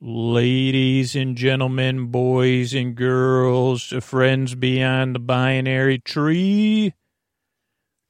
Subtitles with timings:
[0.00, 6.94] ladies and gentlemen, boys and girls, friends beyond the binary tree,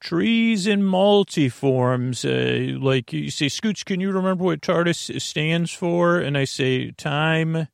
[0.00, 2.24] trees in multiforms.
[2.24, 6.18] Uh, like you say, Scoots, can you remember what TARDIS stands for?
[6.18, 7.68] And I say time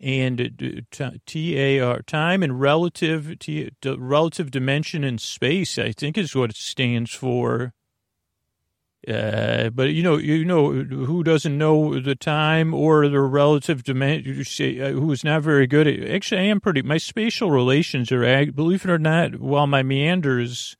[0.00, 6.16] and uh, T A R, time and relative, T, relative dimension in space, I think
[6.16, 7.72] is what it stands for.
[9.06, 14.82] Uh, but you know, you know, who doesn't know the time or the relative dimension?
[14.82, 16.10] Uh, who is not very good at?
[16.10, 16.82] Actually, I am pretty.
[16.82, 20.76] My spatial relations are, believe it or not, while my meanders.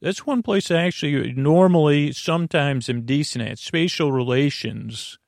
[0.00, 5.18] That's one place I actually normally sometimes am decent at spatial relations,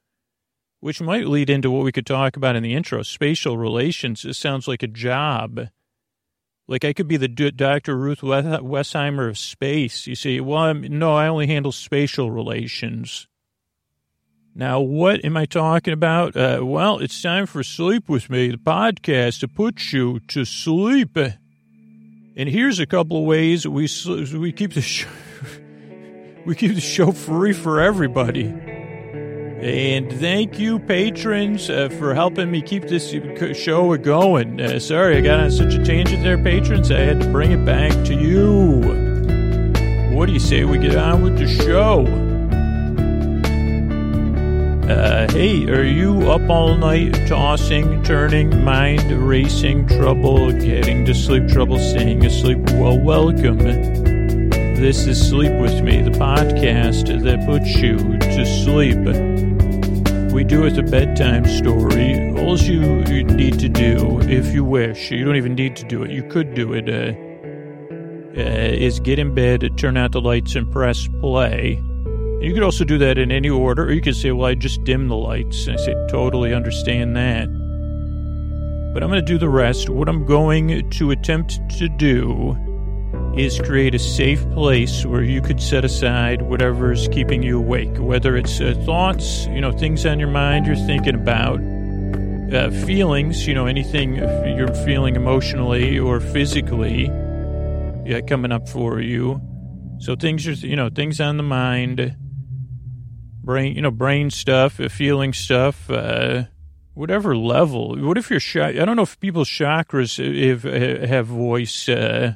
[0.80, 3.02] which might lead into what we could talk about in the intro.
[3.02, 4.24] Spatial relations.
[4.24, 5.68] It sounds like a job
[6.66, 7.96] like I could be the Dr.
[7.96, 10.06] Ruth Westheimer of space.
[10.06, 13.26] You see, well, I'm, no, I only handle spatial relations.
[14.54, 16.36] Now, what am I talking about?
[16.36, 21.16] Uh, well, it's time for Sleep With Me, the podcast to put you to sleep.
[21.16, 23.88] And here's a couple of ways we
[24.32, 25.08] we keep the show,
[26.46, 28.83] we keep the show free for everybody.
[29.60, 33.14] And thank you, patrons, uh, for helping me keep this
[33.56, 34.60] show going.
[34.60, 36.90] Uh, sorry, I got on such a tangent there, patrons.
[36.90, 38.80] I had to bring it back to you.
[40.14, 42.04] What do you say we get on with the show?
[44.88, 51.48] Uh, hey, are you up all night tossing, turning, mind racing, trouble getting to sleep,
[51.48, 52.58] trouble staying asleep?
[52.72, 54.03] Well, welcome.
[54.84, 58.98] This is Sleep With Me, the podcast that puts you to sleep.
[60.30, 62.30] We do it a bedtime story.
[62.38, 66.10] All you need to do, if you wish, you don't even need to do it,
[66.10, 67.16] you could do it, uh,
[68.38, 71.82] uh, is get in bed, turn out the lights, and press play.
[72.42, 74.84] You could also do that in any order, or you could say, well, I just
[74.84, 75.66] dim the lights.
[75.66, 77.46] I say, totally understand that.
[78.92, 79.88] But I'm going to do the rest.
[79.88, 82.54] What I'm going to attempt to do
[83.36, 88.36] is create a safe place where you could set aside whatever's keeping you awake, whether
[88.36, 91.60] it's uh, thoughts, you know, things on your mind you're thinking about,
[92.54, 97.10] uh, feelings, you know, anything you're feeling emotionally or physically
[98.04, 99.40] yeah, coming up for you.
[99.98, 102.16] So things are, you know, things on the mind,
[103.42, 106.44] brain, you know, brain stuff, uh, feeling stuff, uh,
[106.92, 107.96] whatever level.
[107.96, 108.62] What if you're?
[108.62, 112.34] I don't know if people's chakras have, have voice, uh,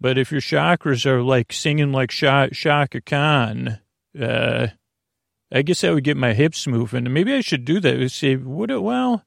[0.00, 3.80] but if your chakras are like singing like Chaka Khan,
[4.20, 4.68] uh,
[5.52, 7.12] I guess that would get my hips moving.
[7.12, 8.10] Maybe I should do that.
[8.10, 8.42] Say, it?
[8.42, 9.24] Well,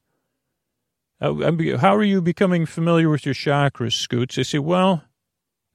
[1.19, 4.37] how are you becoming familiar with your chakras, Scoots?
[4.37, 5.03] I say, well,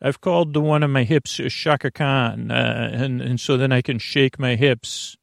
[0.00, 3.82] I've called the one on my hips Chaka Khan, uh, and and so then I
[3.82, 5.16] can shake my hips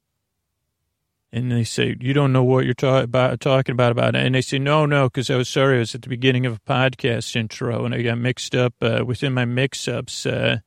[1.31, 4.25] and they say, you don't know what you're about, talking about about it.
[4.25, 5.77] And they say, no, no, because I was sorry.
[5.77, 9.03] I was at the beginning of a podcast intro and I got mixed up uh,
[9.05, 10.25] within my mix-ups.
[10.25, 10.57] Uh,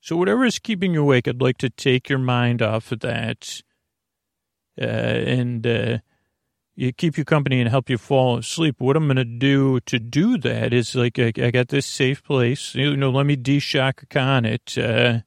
[0.00, 3.60] so whatever is keeping you awake, I'd like to take your mind off of that
[4.80, 5.98] uh, and uh,
[6.96, 8.76] keep you company and help you fall asleep.
[8.78, 12.22] What I'm going to do to do that is like I, I, got this safe
[12.22, 12.74] place.
[12.74, 15.20] You know, let me de-shock on it uh,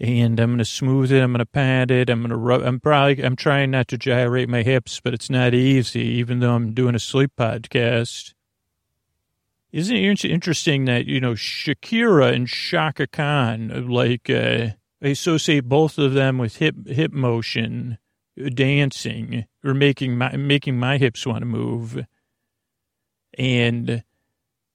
[0.00, 1.22] and I'm going to smooth it.
[1.22, 2.08] I'm going to pat it.
[2.08, 2.62] I'm going to rub.
[2.62, 6.54] I'm probably, I'm trying not to gyrate my hips, but it's not easy, even though
[6.54, 8.32] I'm doing a sleep podcast.
[9.72, 14.68] Isn't it interesting that, you know, Shakira and Chaka Khan, like, uh,
[15.02, 17.98] associate both of them with hip, hip motion,
[18.54, 22.04] dancing, or making my, making my hips want to move.
[23.38, 24.02] And,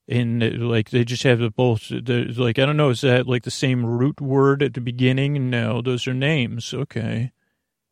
[0.07, 3.51] and like they just have the both like i don't know is that like the
[3.51, 5.49] same root word at the beginning?
[5.49, 6.73] No those are names.
[6.73, 7.31] Okay.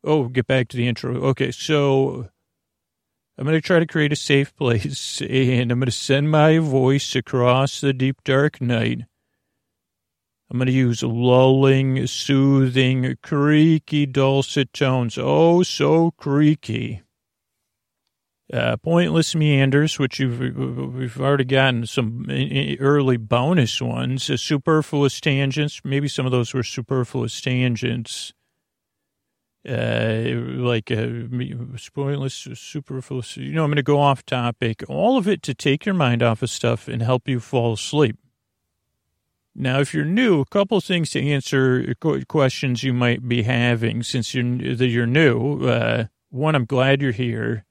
[0.04, 1.16] Oh get back to the intro.
[1.30, 2.30] Okay so
[3.38, 6.60] i'm going to try to create a safe place and i'm going to send my
[6.60, 9.02] voice across the deep dark night.
[10.52, 15.18] I'm going to use lulling soothing creaky dulcet tones.
[15.20, 17.02] Oh so creaky
[18.54, 22.28] uh, pointless meanders, which you've we've already gotten some
[22.80, 24.30] early bonus ones.
[24.30, 28.32] Uh, superfluous tangents, maybe some of those were superfluous tangents.
[29.68, 30.24] Uh,
[30.58, 31.08] like uh,
[31.96, 33.38] pointless, superfluous.
[33.38, 34.84] You know, I'm going to go off topic.
[34.88, 38.18] All of it to take your mind off of stuff and help you fall asleep.
[39.56, 41.96] Now, if you're new, a couple of things to answer
[42.28, 45.66] questions you might be having since you're you're new.
[45.66, 47.64] Uh, one, I'm glad you're here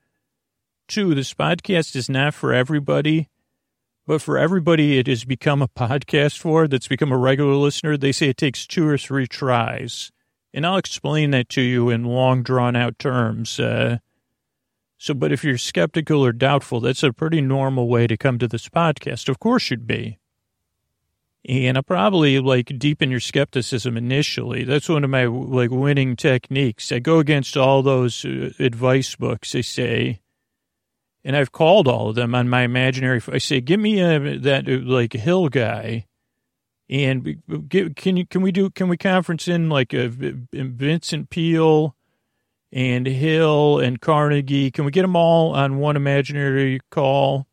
[0.89, 3.29] Two, this podcast is not for everybody,
[4.07, 7.97] but for everybody it has become a podcast for that's become a regular listener.
[7.97, 10.11] They say it takes two or three tries
[10.53, 13.59] And I'll explain that to you in long, drawn out terms.
[13.59, 13.99] Uh,
[14.99, 18.47] so, but if you're skeptical or doubtful, that's a pretty normal way to come to
[18.49, 19.29] this podcast.
[19.29, 20.19] Of course, you'd be.
[21.49, 24.63] And I'll probably like deepen your skepticism initially.
[24.63, 26.93] That's one of my like winning techniques.
[26.93, 30.21] I go against all those uh, advice books they say,
[31.25, 33.21] and I've called all of them on my imaginary.
[33.31, 36.07] I say, give me a, that uh, like hill guy,
[36.89, 37.43] and
[37.97, 41.97] can you can we do can we conference in like a Vincent Peale
[42.73, 44.71] and Hill and Carnegie?
[44.71, 47.47] Can we get them all on one imaginary call?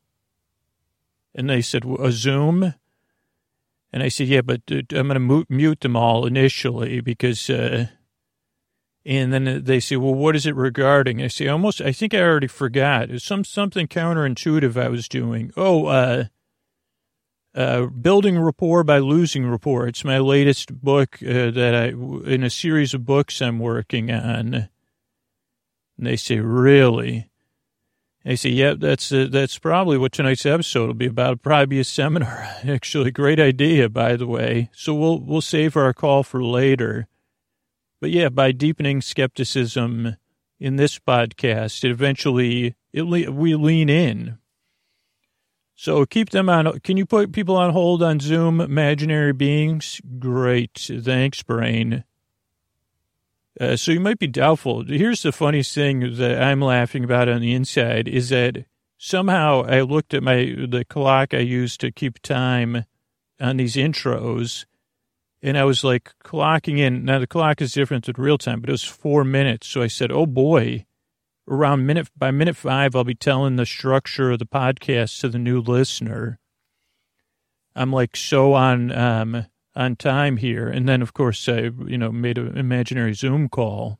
[1.35, 2.73] And they said a Zoom.
[3.91, 7.87] And I said, yeah, but uh, I'm going to mute them all initially because, uh,
[9.09, 11.19] and then they say, well, what is it regarding?
[11.19, 13.09] I say, almost, I think I already forgot.
[13.09, 15.51] It's some, something counterintuitive I was doing.
[15.57, 16.25] Oh, uh,
[17.55, 19.87] uh, Building Rapport by Losing Rapport.
[19.87, 21.87] It's my latest book uh, that I,
[22.31, 24.53] in a series of books I'm working on.
[24.53, 24.69] And
[25.97, 27.31] they say, really?
[28.23, 31.31] I say, "Yep, yeah, that's uh, that's probably what tonight's episode will be about.
[31.31, 32.47] It'll probably be a seminar.
[32.67, 34.69] Actually, great idea, by the way.
[34.73, 37.07] So we'll we'll save our call for later.
[37.99, 40.17] But yeah, by deepening skepticism
[40.59, 44.37] in this podcast, it eventually it we lean in.
[45.75, 46.79] So keep them on.
[46.81, 48.59] Can you put people on hold on Zoom?
[48.59, 50.01] Imaginary beings.
[50.19, 50.77] Great.
[50.77, 52.03] Thanks, brain.
[53.59, 54.83] Uh, so you might be doubtful.
[54.85, 58.65] Here's the funniest thing that I'm laughing about on the inside is that
[58.97, 62.85] somehow I looked at my the clock I used to keep time
[63.39, 64.65] on these intros,
[65.41, 67.05] and I was like clocking in.
[67.05, 69.67] Now the clock is different than real time, but it was four minutes.
[69.67, 70.85] So I said, "Oh boy."
[71.51, 75.39] Around minute by minute five, I'll be telling the structure of the podcast to the
[75.39, 76.37] new listener.
[77.75, 80.67] I'm like so on um, on time here.
[80.67, 83.99] And then, of course, I, you know, made an imaginary Zoom call.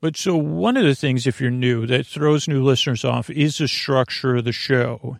[0.00, 3.58] But so one of the things, if you're new, that throws new listeners off is
[3.58, 5.18] the structure of the show.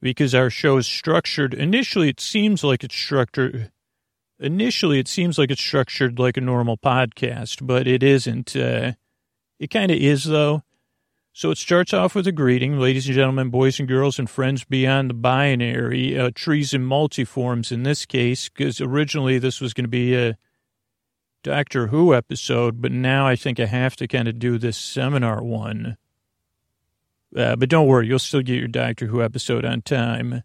[0.00, 3.72] Because our show is structured, initially it seems like it's structured,
[4.38, 8.54] initially it seems like it's structured like a normal podcast, but it isn't.
[8.54, 8.92] Uh,
[9.58, 10.62] it kind of is, though.
[11.32, 14.64] So it starts off with a greeting, ladies and gentlemen, boys and girls, and friends
[14.64, 19.84] beyond the binary, uh, trees and multiforms in this case, because originally this was going
[19.84, 20.38] to be a
[21.42, 25.42] Doctor Who episode, but now I think I have to kind of do this seminar
[25.44, 25.96] one.
[27.34, 30.42] Uh, but don't worry, you'll still get your Doctor Who episode on time.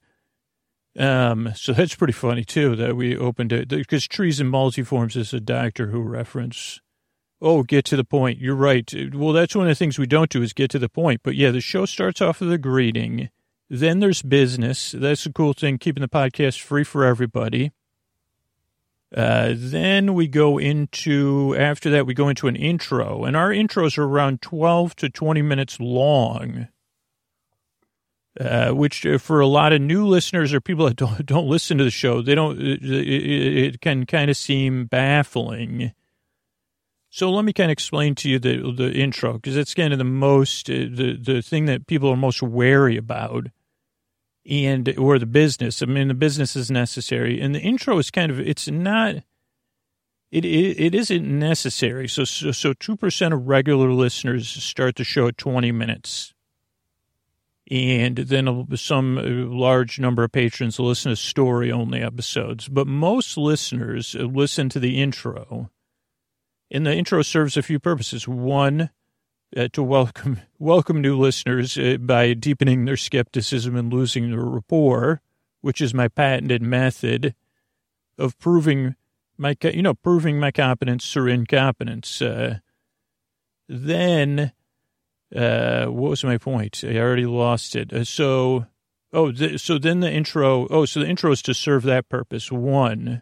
[0.97, 5.33] Um, so that's pretty funny too that we opened it because trees and multiforms is
[5.33, 6.81] a Doctor Who reference.
[7.41, 8.39] Oh, get to the point.
[8.39, 8.91] You're right.
[9.13, 11.21] Well, that's one of the things we don't do is get to the point.
[11.23, 13.29] But yeah, the show starts off with a greeting.
[13.67, 14.91] Then there's business.
[14.91, 17.71] That's a cool thing, keeping the podcast free for everybody.
[19.15, 23.25] Uh, then we go into, after that, we go into an intro.
[23.25, 26.67] And our intros are around 12 to 20 minutes long.
[28.39, 31.77] Uh, which uh, for a lot of new listeners or people that don't, don't listen
[31.77, 35.91] to the show, they don't, it, it, it can kind of seem baffling
[37.13, 39.99] so let me kind of explain to you the the intro because it's kind of
[39.99, 43.47] the most uh, the the thing that people are most wary about,
[44.49, 45.81] and or the business.
[45.81, 49.15] I mean, the business is necessary, and the intro is kind of it's not.
[50.31, 52.07] It, it, it isn't necessary.
[52.07, 56.33] So so so two percent of regular listeners start the show at twenty minutes,
[57.69, 62.69] and then some uh, large number of patrons listen to story only episodes.
[62.69, 65.69] But most listeners listen to the intro
[66.71, 68.27] and the intro serves a few purposes.
[68.27, 68.89] One,
[69.55, 75.21] uh, to welcome welcome new listeners uh, by deepening their skepticism and losing their rapport,
[75.61, 77.35] which is my patented method
[78.17, 78.95] of proving
[79.37, 82.21] my you know proving my competence or incompetence.
[82.21, 82.59] Uh,
[83.67, 84.51] then,
[85.35, 86.83] uh, what was my point?
[86.83, 87.93] I already lost it.
[87.93, 88.65] Uh, so,
[89.13, 90.67] oh, th- so then the intro.
[90.69, 92.51] Oh, so the intro is to serve that purpose.
[92.51, 93.21] One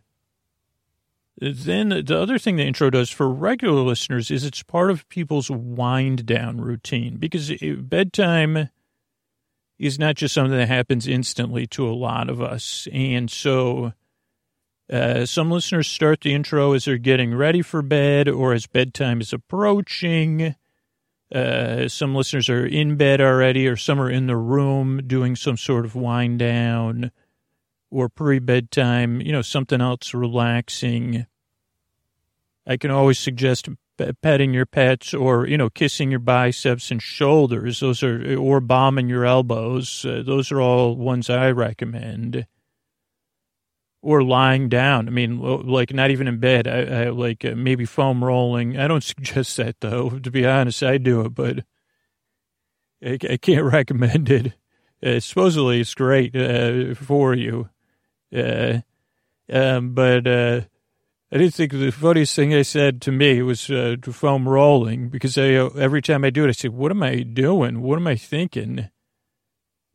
[1.42, 5.50] then the other thing the intro does for regular listeners is it's part of people's
[5.50, 8.70] wind down routine because bedtime
[9.78, 12.88] is not just something that happens instantly to a lot of us.
[12.92, 13.94] And so
[14.92, 19.22] uh, some listeners start the intro as they're getting ready for bed or as bedtime
[19.22, 20.56] is approaching.
[21.34, 25.58] Uh, some listeners are in bed already, or some are in the room doing some
[25.58, 27.12] sort of wind down
[27.92, 31.28] or pre bedtime, you know, something else relaxing.
[32.70, 33.68] I can always suggest
[34.22, 37.80] petting your pets or, you know, kissing your biceps and shoulders.
[37.80, 40.06] Those are, or bombing your elbows.
[40.06, 42.46] Uh, those are all ones I recommend.
[44.02, 45.08] or lying down.
[45.08, 46.68] I mean, like not even in bed.
[46.68, 48.78] I, I like uh, maybe foam rolling.
[48.78, 50.12] I don't suggest that though.
[50.12, 51.66] To be honest, I do it, but
[53.04, 54.54] I, I can't recommend it.
[55.04, 57.70] Uh, supposedly, it's great uh, for you.
[58.36, 58.80] Uh,
[59.52, 60.62] um, but uh,
[61.32, 65.38] I didn't think the funniest thing they said to me was uh, foam rolling because
[65.38, 67.82] I, uh, every time I do it, I say, "What am I doing?
[67.82, 68.90] What am I thinking?"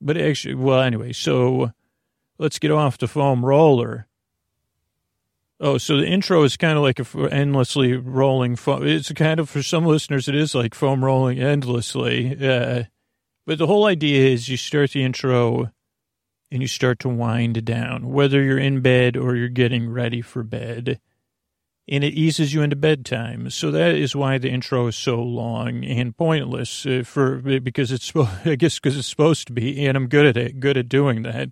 [0.01, 1.73] But actually, well, anyway, so
[2.39, 4.07] let's get off the foam roller.
[5.61, 7.01] Oh, so the intro is kind of like
[7.33, 8.87] endlessly rolling foam.
[8.87, 12.37] It's kind of for some listeners, it is like foam rolling endlessly.
[12.37, 12.85] Uh,
[13.47, 15.71] but the whole idea is you start the intro
[16.51, 20.43] and you start to wind down, whether you're in bed or you're getting ready for
[20.43, 21.01] bed.
[21.87, 23.51] And it eases you into bedtime.
[23.51, 28.13] So that is why the intro is so long and pointless uh, for because it's
[28.45, 31.23] I guess because it's supposed to be, and I'm good at it, good at doing
[31.23, 31.51] that.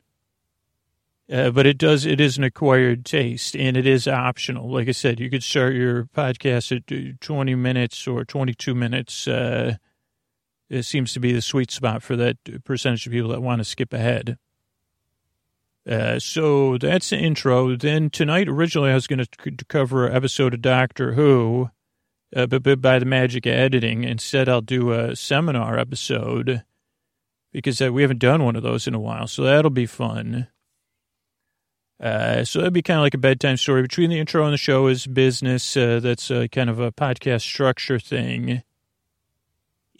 [1.30, 4.70] Uh, but it does, it is an acquired taste and it is optional.
[4.70, 9.28] Like I said, you could start your podcast at 20 minutes or 22 minutes.
[9.28, 9.76] Uh,
[10.68, 13.64] it seems to be the sweet spot for that percentage of people that want to
[13.64, 14.38] skip ahead.
[15.88, 17.76] Uh, so that's the intro.
[17.76, 21.70] Then tonight, originally, I was going to cover an episode of Doctor Who,
[22.34, 26.62] uh, but, but by the magic of editing, instead, I'll do a seminar episode
[27.52, 29.26] because uh, we haven't done one of those in a while.
[29.26, 30.48] So that'll be fun.
[32.00, 33.82] Uh, so that'd be kind of like a bedtime story.
[33.82, 35.76] Between the intro and the show is business.
[35.76, 38.62] Uh, that's uh, kind of a podcast structure thing.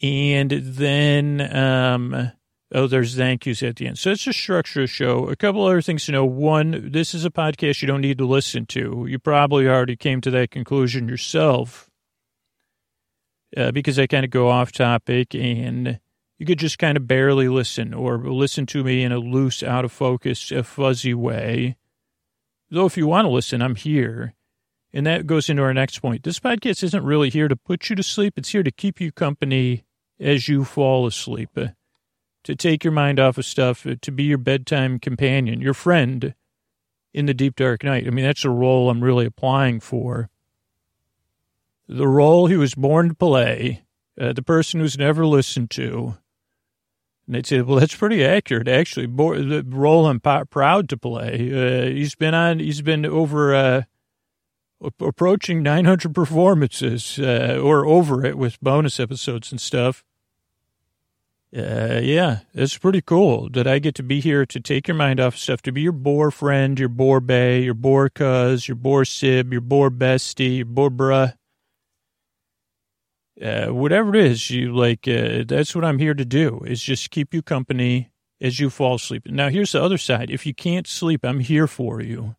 [0.03, 2.33] And then, um,
[2.75, 3.99] oh, there's thank yous at the end.
[3.99, 5.29] So it's a structure show.
[5.29, 6.25] A couple other things to know.
[6.25, 9.07] One, this is a podcast you don't need to listen to.
[9.09, 11.89] You probably already came to that conclusion yourself.
[13.55, 16.01] Uh, because I kind of go off topic and
[16.39, 19.85] you could just kind of barely listen or listen to me in a loose, out
[19.85, 21.77] of focus, a fuzzy way.
[22.71, 24.35] Though if you want to listen, I'm here.
[24.95, 26.23] And that goes into our next point.
[26.23, 28.35] This podcast isn't really here to put you to sleep.
[28.37, 29.85] It's here to keep you company
[30.19, 31.51] as you fall asleep,
[32.45, 36.35] to take your mind off of stuff, uh, to be your bedtime companion, your friend
[37.15, 38.07] in the deep dark night.
[38.07, 40.31] I mean, that's a role I'm really applying for.
[41.89, 43.85] The role he was born to play,
[44.21, 46.17] uh, the person who's never listened to,
[47.27, 49.07] and they'd say, well, that's pretty accurate, actually.
[49.07, 51.51] The role I'm proud to play.
[51.53, 53.83] Uh, he's been on, he's been over, uh,
[55.01, 60.05] approaching 900 performances, uh, or over it with bonus episodes and stuff.
[61.55, 65.21] Uh, yeah, it's pretty cool that I get to be here to take your mind
[65.21, 69.05] off stuff, to be your bore friend, your bore bay, your bore cuz, your bore
[69.05, 71.35] sib, your bore bestie, your bore bruh
[73.43, 77.11] uh, whatever it is you like, uh, that's what I'm here to do is just
[77.11, 79.27] keep you company as you fall asleep.
[79.27, 80.31] Now, here's the other side.
[80.31, 82.37] If you can't sleep, I'm here for you.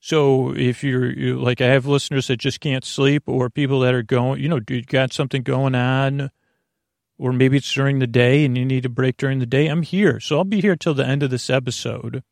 [0.00, 3.94] So if you're, you like, I have listeners that just can't sleep or people that
[3.94, 6.30] are going, you know, you got something going on
[7.18, 9.66] or maybe it's during the day and you need a break during the day.
[9.66, 10.20] I'm here.
[10.20, 12.22] So I'll be here till the end of this episode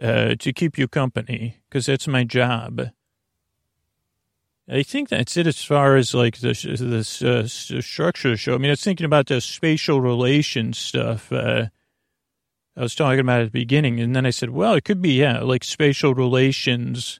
[0.00, 2.90] uh, to keep you company because that's my job.
[4.70, 8.54] I think that's it as far as like this this uh, structure of the show.
[8.54, 11.32] I mean, I was thinking about the spatial relations stuff.
[11.32, 11.66] Uh,
[12.76, 15.14] I was talking about at the beginning, and then I said, well, it could be
[15.14, 17.18] yeah, like spatial relations.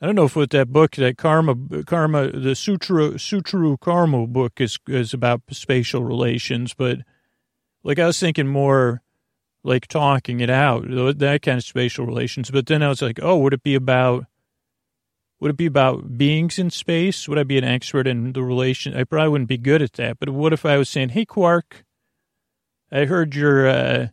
[0.00, 4.60] I don't know if what that book, that karma, karma, the sutra, Sutru Karma book
[4.60, 6.98] is is about spatial relations, but
[7.82, 9.02] like I was thinking more
[9.64, 12.50] like talking it out, that kind of spatial relations.
[12.50, 14.26] But then I was like, oh, would it be about
[15.40, 17.26] would it be about beings in space?
[17.28, 18.94] Would I be an expert in the relation?
[18.94, 20.18] I probably wouldn't be good at that.
[20.18, 21.86] But what if I was saying, "Hey, Quark,
[22.92, 23.66] I heard you're.
[23.66, 24.08] Uh,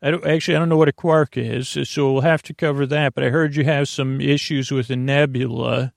[0.00, 0.56] I don't actually.
[0.56, 3.14] I don't know what a quark is, so we'll have to cover that.
[3.14, 5.92] But I heard you have some issues with a nebula."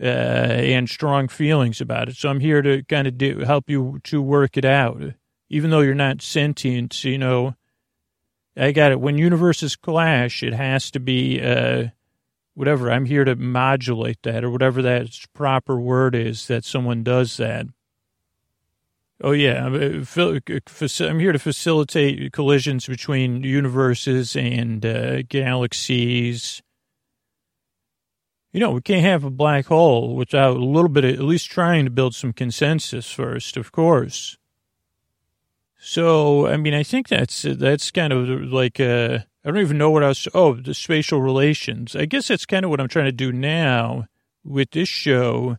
[0.00, 2.14] Uh, and strong feelings about it.
[2.14, 5.02] So I'm here to kind of do, help you to work it out.
[5.50, 7.56] Even though you're not sentient, you know,
[8.56, 9.00] I got it.
[9.00, 11.88] When universes clash, it has to be, uh,
[12.54, 12.92] whatever.
[12.92, 17.66] I'm here to modulate that or whatever that proper word is that someone does that.
[19.20, 26.62] Oh yeah, I'm here to facilitate collisions between universes and uh, galaxies.
[28.52, 31.50] You know, we can't have a black hole without a little bit of at least
[31.50, 34.38] trying to build some consensus first, of course.
[35.80, 39.90] So, I mean, I think that's that's kind of like uh, I don't even know
[39.90, 40.28] what I was.
[40.32, 41.96] Oh, the spatial relations.
[41.96, 44.06] I guess that's kind of what I'm trying to do now
[44.44, 45.58] with this show.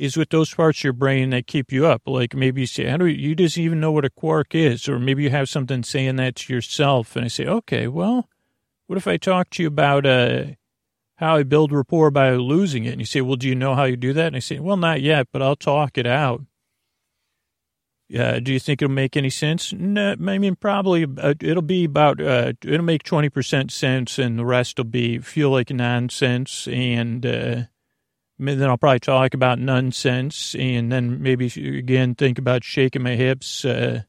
[0.00, 2.02] Is with those parts of your brain that keep you up.
[2.06, 4.88] Like maybe you say, "How do you, you just even know what a quark is?"
[4.88, 8.28] Or maybe you have something saying that to yourself, and I say, "Okay, well,
[8.86, 10.44] What if I talk to you about uh,
[11.20, 12.92] how I build rapport by losing it?
[12.92, 14.28] And you say, well, do you know how you do that?
[14.28, 16.40] And I say, well, not yet, but I'll talk it out.
[18.18, 19.72] Uh, do you think it'll make any sense?
[19.72, 24.44] No, I mean, probably uh, it'll be about, uh, it'll make 20% sense and the
[24.44, 26.66] rest will be, feel like nonsense.
[26.66, 27.62] And, uh,
[28.46, 31.46] then I'll probably talk about nonsense and then maybe
[31.78, 33.64] again think about shaking my hips.
[33.64, 34.02] Uh,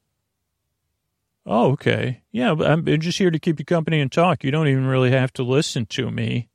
[1.45, 2.21] oh, okay.
[2.31, 4.43] Yeah, I'm just here to keep you company and talk.
[4.43, 6.49] You don't even really have to listen to me.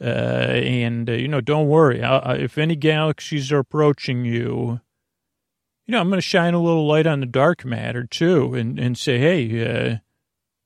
[0.00, 2.02] Uh, and, uh, you know, don't worry.
[2.02, 4.80] I, if any galaxies are approaching you,
[5.88, 8.78] you know, I'm going to shine a little light on the dark matter too, and
[8.78, 9.96] and say, hey, uh,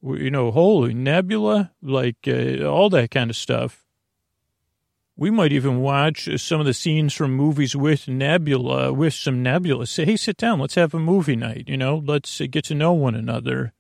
[0.03, 3.82] you know, holy nebula, like uh, all that kind of stuff.
[5.17, 9.87] We might even watch some of the scenes from movies with Nebula, with some Nebula.
[9.87, 11.65] Say, hey, sit down, let's have a movie night.
[11.69, 13.75] You know, let's get to know one another.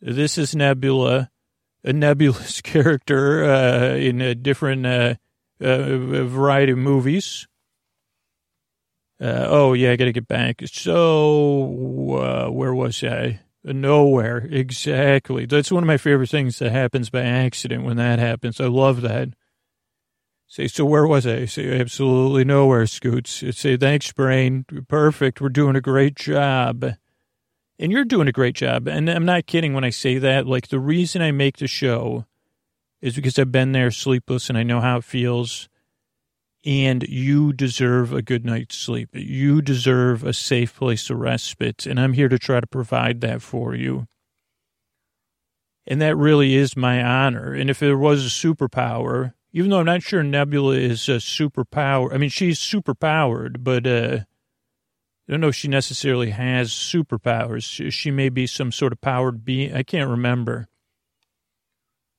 [0.00, 1.30] This is Nebula,
[1.84, 5.14] a nebulous character uh, in a different uh,
[5.60, 7.46] uh, variety of movies.
[9.20, 10.62] Uh, oh yeah, I got to get back.
[10.66, 13.40] So uh, where was I?
[13.64, 15.46] Nowhere exactly.
[15.46, 18.60] That's one of my favorite things that happens by accident when that happens.
[18.60, 19.28] I love that.
[20.52, 20.84] Say so.
[20.84, 21.46] Where was I?
[21.46, 22.86] Say absolutely nowhere.
[22.86, 23.42] Scoots.
[23.56, 24.66] Say thanks, brain.
[24.86, 25.40] Perfect.
[25.40, 26.84] We're doing a great job.
[27.78, 28.86] And you're doing a great job.
[28.86, 30.46] And I'm not kidding when I say that.
[30.46, 32.26] Like the reason I make the show
[33.00, 35.70] is because I've been there sleepless and I know how it feels
[36.66, 39.08] and you deserve a good night's sleep.
[39.14, 43.40] You deserve a safe place to respite, and I'm here to try to provide that
[43.40, 44.06] for you.
[45.86, 47.54] And that really is my honor.
[47.54, 52.12] And if there was a superpower, even though I'm not sure Nebula is a superpower,
[52.12, 54.20] I mean, she's superpowered, but uh,
[55.28, 57.92] I don't know if she necessarily has superpowers.
[57.92, 59.74] She may be some sort of powered being.
[59.74, 60.68] I can't remember.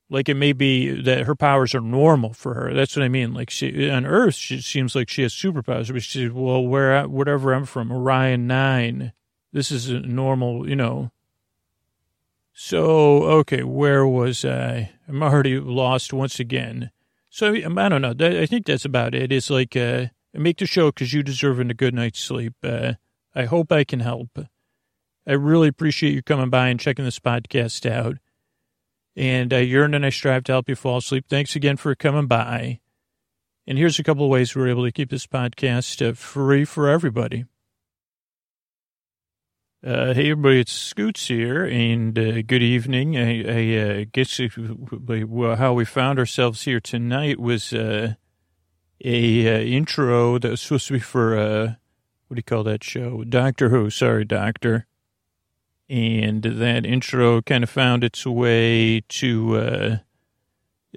[0.10, 2.74] Like it may be that her powers are normal for her.
[2.74, 3.34] That's what I mean.
[3.34, 5.92] Like she on Earth, she seems like she has superpowers.
[5.92, 9.14] But she says, "Well, where whatever I'm from, Orion Nine,
[9.52, 11.10] this is a normal, you know."
[12.54, 14.92] So okay, where was I?
[15.08, 16.92] I'm already lost once again.
[17.34, 18.14] So I don't know.
[18.20, 19.32] I think that's about it.
[19.32, 22.54] It's like uh, make the show because you deserve a good night's sleep.
[22.62, 22.94] Uh,
[23.34, 24.38] I hope I can help.
[25.26, 28.18] I really appreciate you coming by and checking this podcast out.
[29.16, 31.26] And I yearn and I strive to help you fall asleep.
[31.28, 32.82] Thanks again for coming by.
[33.66, 36.88] And here's a couple of ways we're able to keep this podcast uh, free for
[36.88, 37.46] everybody.
[39.86, 43.18] Uh, hey, everybody, it's Scoots here, and uh, good evening.
[43.18, 44.40] I, I uh, guess
[45.58, 48.16] how we found ourselves here tonight was a
[49.02, 53.26] intro that was supposed to be for, what do you call that show?
[53.26, 53.90] Doctor Who.
[53.90, 54.88] Sorry, Doctor
[55.90, 60.00] and that intro kind of found its way to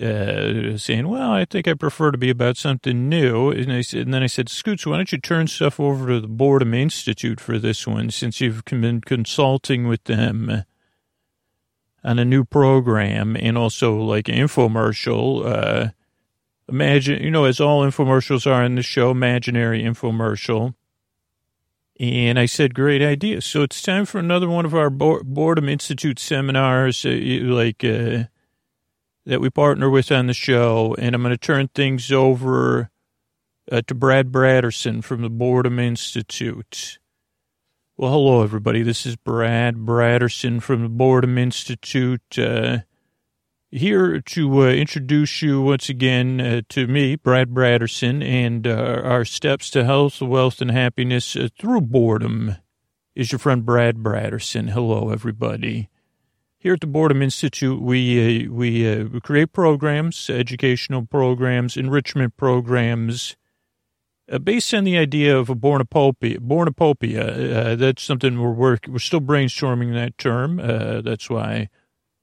[0.00, 3.80] uh, uh, saying, "Well, I think I prefer to be about something new." And I
[3.80, 6.74] said, and then I said, "Scoots, why don't you turn stuff over to the Boredom
[6.74, 10.64] Institute for this one, since you've been consulting with them
[12.04, 15.90] on a new program and also like an infomercial." Uh,
[16.68, 20.74] imagine, you know, as all infomercials are in the show, imaginary infomercial
[21.98, 23.40] and I said, great idea.
[23.40, 27.10] So it's time for another one of our Boredom Institute seminars, uh,
[27.42, 28.24] like, uh,
[29.26, 30.94] that we partner with on the show.
[30.98, 32.90] And I'm going to turn things over
[33.70, 36.98] uh, to Brad Braderson from the Boredom Institute.
[37.96, 38.82] Well, hello, everybody.
[38.82, 42.38] This is Brad Braderson from the Boredom Institute.
[42.38, 42.78] Uh,
[43.70, 49.24] here to uh, introduce you once again uh, to me, Brad Braderson, and uh, our
[49.24, 52.56] steps to health, wealth, and happiness uh, through boredom
[53.14, 54.70] is your friend Brad Braderson.
[54.70, 55.88] Hello, everybody.
[56.66, 63.36] Here at the Boredom Institute, we uh, we, uh, create programs, educational programs, enrichment programs,
[64.42, 66.40] based on the idea of a bornopopia.
[66.40, 67.78] Bornopopia.
[67.78, 70.56] that's something we're work, we're still brainstorming that term.
[70.56, 71.68] that's why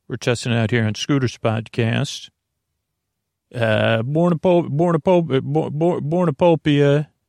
[0.10, 2.30] we're testing it out here on Scooter's podcast.
[3.56, 5.38] Uh, Bornopopia,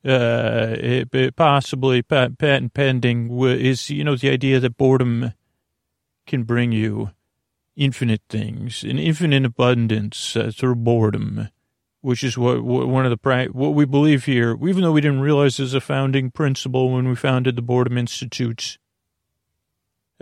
[0.05, 5.33] uh, it, it possibly patent pending is, you know, the idea that boredom
[6.27, 7.11] can bring you
[7.77, 11.49] infinite things, an infinite abundance uh, through boredom,
[12.01, 14.57] which is what, what one of the what we believe here.
[14.63, 18.79] Even though we didn't realize as a founding principle when we founded the Boredom Institute,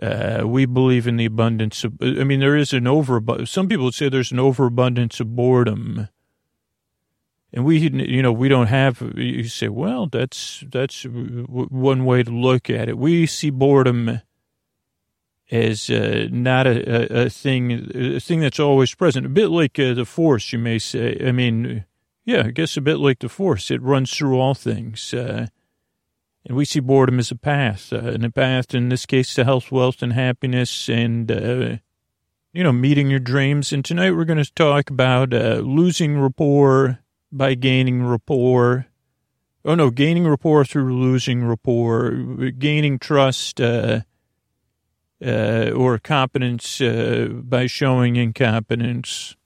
[0.00, 3.84] uh, we believe in the abundance of, I mean, there is an over, some people
[3.86, 6.08] would say there's an overabundance of boredom.
[7.52, 12.30] And we, you know, we don't have, you say, well, that's, that's one way to
[12.30, 12.96] look at it.
[12.96, 14.22] We see boredom
[15.52, 19.26] as uh, not a, a, a, thing, a thing that's always present.
[19.26, 21.20] A bit like uh, the force, you may say.
[21.24, 21.84] I mean,
[22.24, 23.70] yeah, I guess a bit like the force.
[23.70, 25.12] It runs through all things.
[25.12, 25.48] Uh,
[26.46, 29.44] and we see boredom as a path, uh, and a path, in this case, to
[29.44, 31.76] health, wealth, and happiness, and, uh,
[32.52, 33.72] you know, meeting your dreams.
[33.72, 36.98] And tonight we're going to talk about uh, losing rapport
[37.30, 38.86] by gaining rapport.
[39.64, 42.10] Oh, no, gaining rapport through losing rapport,
[42.58, 43.60] gaining trust,
[45.24, 49.36] uh, or competence uh, by showing incompetence.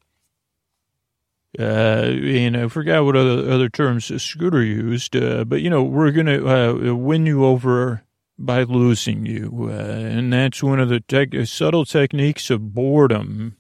[1.58, 6.10] Uh, and I forgot what other, other terms Scooter used, uh, but you know, we're
[6.10, 8.02] going to uh, win you over
[8.38, 9.68] by losing you.
[9.70, 13.56] Uh, and that's one of the tech, subtle techniques of boredom.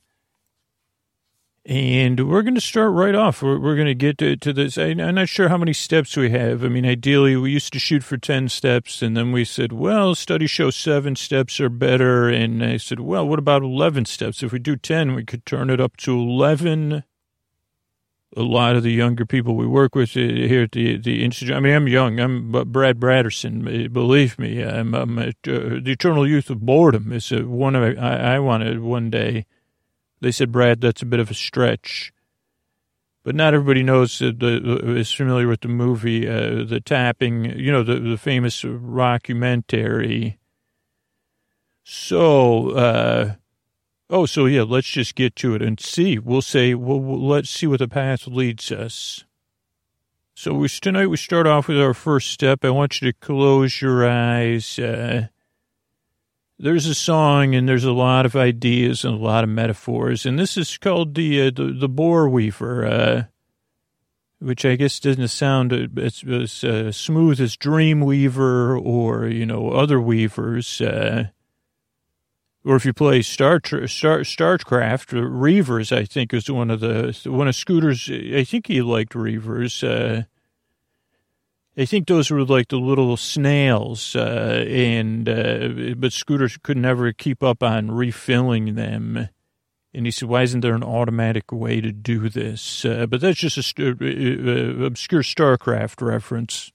[1.68, 3.42] And we're going to start right off.
[3.42, 4.78] We're, we're going to get to, to this.
[4.78, 6.64] I, I'm not sure how many steps we have.
[6.64, 10.14] I mean, ideally, we used to shoot for 10 steps, and then we said, well,
[10.14, 12.28] studies show seven steps are better.
[12.28, 14.44] And I said, well, what about 11 steps?
[14.44, 17.02] If we do 10, we could turn it up to 11
[18.36, 21.56] a lot of the younger people we work with uh, here at the the institute.
[21.56, 22.20] I mean, I'm young.
[22.20, 23.90] I'm Brad Braderson.
[23.90, 25.32] Believe me, I'm, I'm a, uh,
[25.80, 27.12] the eternal youth of boredom.
[27.12, 29.46] Is one of I, I wanted one day.
[30.26, 32.12] They said, Brad, that's a bit of a stretch,
[33.22, 37.44] but not everybody knows that the is familiar with the movie, uh, the tapping.
[37.56, 40.38] You know, the the famous rockumentary.
[41.84, 42.70] So.
[42.70, 43.34] Uh,
[44.08, 46.16] Oh, so yeah, let's just get to it and see.
[46.16, 49.24] We'll say, well, let's see what the path leads us.
[50.34, 52.64] So we, tonight we start off with our first step.
[52.64, 54.78] I want you to close your eyes.
[54.78, 55.26] Uh,
[56.58, 60.38] there's a song and there's a lot of ideas and a lot of metaphors, and
[60.38, 63.24] this is called the uh, the, the Bore Weaver, uh,
[64.38, 69.70] which I guess doesn't sound as, as uh, smooth as Dream Weaver or you know
[69.70, 70.80] other weavers.
[70.80, 71.28] Uh,
[72.64, 77.48] or if you play Star Star Starcraft, Reavers, I think is one of the one
[77.48, 78.10] of Scooter's.
[78.10, 80.26] I think he liked Reavers.
[81.76, 86.76] Uh, I think those were like the little snails, uh, and uh, but Scooter could
[86.76, 89.28] never keep up on refilling them.
[89.94, 93.38] And he said, "Why isn't there an automatic way to do this?" Uh, but that's
[93.38, 96.72] just a st- uh, uh, obscure Starcraft reference.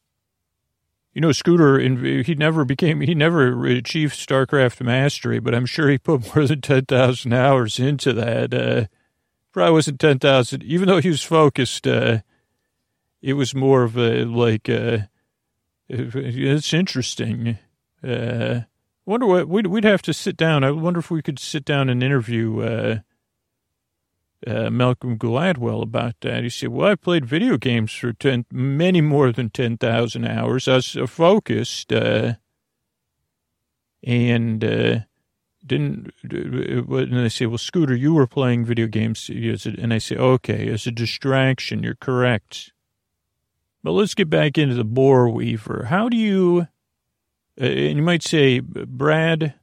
[1.13, 1.77] You know, Scooter,
[2.23, 6.61] he never became, he never achieved StarCraft mastery, but I'm sure he put more than
[6.61, 8.53] 10,000 hours into that.
[8.53, 8.85] Uh,
[9.51, 12.19] probably wasn't 10,000, even though he was focused, uh,
[13.21, 14.99] it was more of a, like, uh,
[15.87, 17.57] it's interesting.
[18.03, 18.61] Uh,
[19.05, 20.63] wonder what, we'd, we'd have to sit down.
[20.63, 22.99] I wonder if we could sit down and interview, uh,
[24.45, 26.43] uh, Malcolm Gladwell about that.
[26.43, 30.67] He said, "Well, I played video games for ten, many more than ten thousand hours.
[30.67, 32.33] I was focused, uh,
[34.03, 34.99] and uh,
[35.65, 40.67] didn't." And they say, "Well, Scooter, you were playing video games," and I say, "Okay,
[40.69, 42.71] as a distraction, you're correct."
[43.83, 45.85] But let's get back into the Bore Weaver.
[45.89, 46.67] How do you?
[47.59, 49.55] Uh, and you might say, Brad,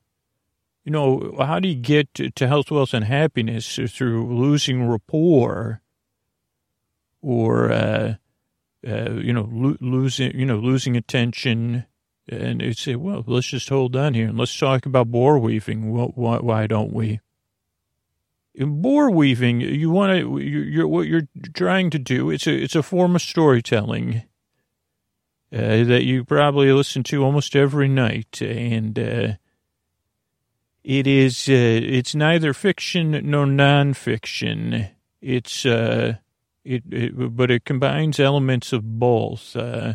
[0.84, 5.82] you know, how do you get to, to health, wealth, and happiness through losing rapport
[7.20, 8.14] or, uh,
[8.86, 11.86] uh, you know, lo- losing, you know, losing attention?
[12.28, 15.92] And you say, well, let's just hold on here and let's talk about bore weaving.
[15.92, 17.20] Why, why don't we?
[18.58, 22.82] Bore weaving, you want to, you're, what you're trying to do, it's a, it's a
[22.82, 24.22] form of storytelling.
[25.50, 29.32] Uh, that you probably listen to almost every night, and uh,
[30.84, 31.48] it is.
[31.48, 34.90] Uh, it's neither fiction nor nonfiction.
[35.22, 35.64] It's.
[35.64, 36.16] Uh,
[36.64, 39.56] it, it, but it combines elements of both.
[39.56, 39.94] Uh,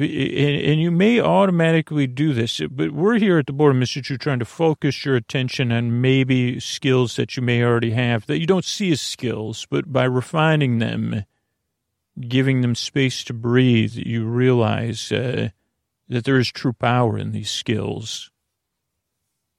[0.00, 4.44] and, you may automatically do this, but we're here at the Boredom Institute trying to
[4.44, 8.92] focus your attention on maybe skills that you may already have that you don't see
[8.92, 11.24] as skills, but by refining them,
[12.20, 15.50] giving them space to breathe, you realize uh,
[16.08, 18.30] that there is true power in these skills.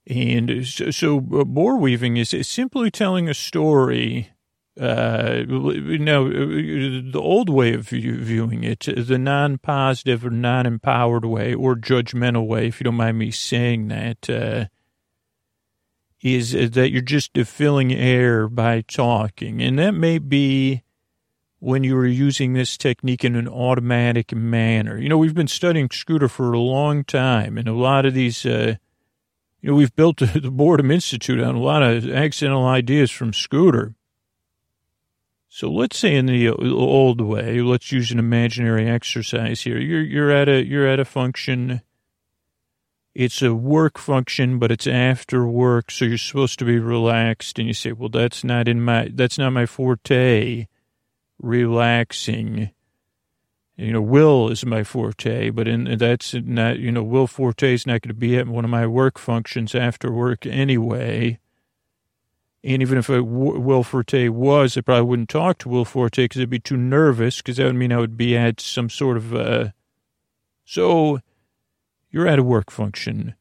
[0.08, 4.32] And so, so uh, bore weaving is, simply telling a story.
[4.80, 11.76] Uh, now, uh, the old way of viewing it, the non-positive or non-empowered way or
[11.76, 14.66] judgmental way, if you don't mind me saying that, uh,
[16.22, 19.62] is that you're just filling air by talking.
[19.62, 20.84] And that may be
[21.60, 24.98] when you were using this technique in an automatic manner.
[24.98, 28.46] You know, we've been studying Scooter for a long time, and a lot of these,
[28.46, 28.76] uh,
[29.62, 33.94] you know, we've built the Boredom Institute on a lot of accidental ideas from Scooter.
[35.54, 39.78] So let's say in the old way, let's use an imaginary exercise here.
[39.78, 41.82] You're you're at a you're at a function.
[43.14, 47.60] it's a work function, but it's after work, so you're supposed to be relaxed.
[47.60, 50.68] And you say, well, that's not in my, that's not my forte,
[51.40, 52.72] relaxing.
[53.76, 57.88] You know, will is my forte, but in that's not, you know, Will Forte is
[57.88, 61.40] not going to be at one of my work functions after work anyway.
[62.64, 66.42] And even if it, Will Forte was, I probably wouldn't talk to Will Forte because
[66.42, 69.34] I'd be too nervous because that would mean I would be at some sort of,
[69.34, 69.70] uh,
[70.64, 71.20] so
[72.12, 73.34] you're at a work function.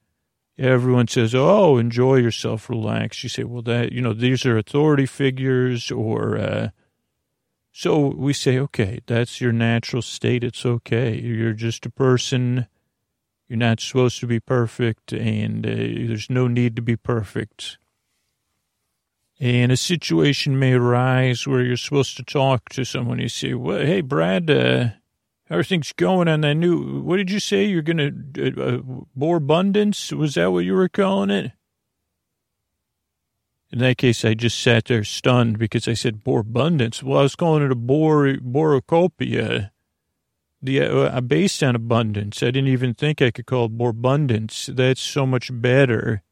[0.56, 3.22] Everyone says, oh, enjoy yourself, relax.
[3.22, 6.68] You say, well, that, you know, these are authority figures or, uh,
[7.72, 10.42] so we say, okay, that's your natural state.
[10.42, 11.18] It's okay.
[11.18, 12.66] You're just a person.
[13.48, 17.78] You're not supposed to be perfect and uh, there's no need to be perfect
[19.40, 23.18] and a situation may arise where you're supposed to talk to someone.
[23.18, 24.90] You say, well, hey, Brad, uh,
[25.96, 27.64] going on that new, what did you say?
[27.64, 28.78] You're going to, uh, uh,
[29.16, 30.12] bore abundance?
[30.12, 31.52] Was that what you were calling it?
[33.72, 37.02] In that case, I just sat there stunned because I said bore abundance.
[37.02, 39.70] Well, I was calling it a bore, borocopia.
[40.62, 42.42] The, uh, based on abundance.
[42.42, 44.68] I didn't even think I could call it bore abundance.
[44.70, 46.22] That's so much better.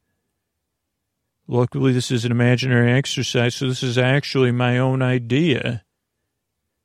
[1.50, 5.82] Luckily, this is an imaginary exercise, so this is actually my own idea.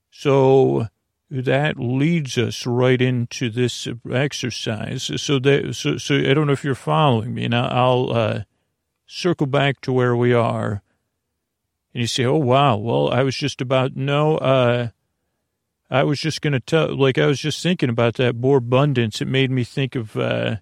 [0.10, 0.88] So
[1.30, 5.12] that leads us right into this exercise.
[5.22, 8.44] So that, so, so I don't know if you're following me, and I'll, uh,
[9.06, 10.82] circle back to where we are.
[11.94, 14.90] And you say, "Oh wow, well, I was just about no, uh,
[15.90, 19.22] I was just going to tell, like, I was just thinking about that more abundance.
[19.22, 20.56] It made me think of, uh,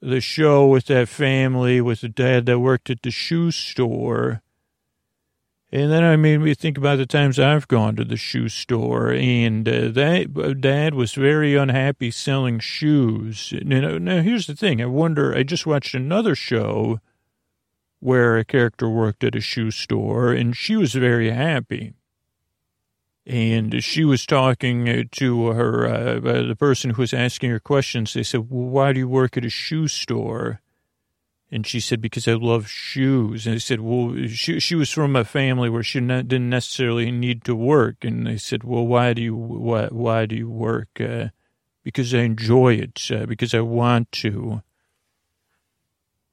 [0.00, 4.42] the show with that family with the dad that worked at the shoe store.
[5.70, 9.12] And then I made me think about the times I've gone to the shoe store,
[9.12, 13.52] and uh, that uh, dad was very unhappy selling shoes.
[13.62, 15.34] Now, now, here's the thing: I wonder.
[15.34, 17.00] I just watched another show
[18.00, 21.92] where a character worked at a shoe store, and she was very happy
[23.28, 27.60] and she was talking uh, to her uh, uh, the person who was asking her
[27.60, 28.14] questions.
[28.14, 30.62] They said, "Well, why do you work at a shoe store?"
[31.50, 35.14] And she said, "Because I love shoes." And they said, "Well, she she was from
[35.14, 39.20] a family where she didn't necessarily need to work." And they said, "Well, why do
[39.20, 41.28] you why why do you work?" Uh,
[41.84, 43.10] because I enjoy it.
[43.12, 44.62] Uh, because I want to.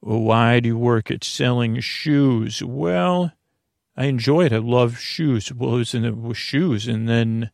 [0.01, 2.63] Well, why do you work at selling shoes?
[2.63, 3.33] Well
[3.97, 4.53] I enjoy it.
[4.53, 5.51] I love shoes.
[5.53, 7.51] Well, it was in the with shoes, and then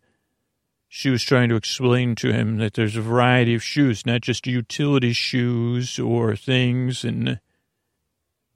[0.88, 4.48] she was trying to explain to him that there's a variety of shoes, not just
[4.48, 7.40] utility shoes or things, and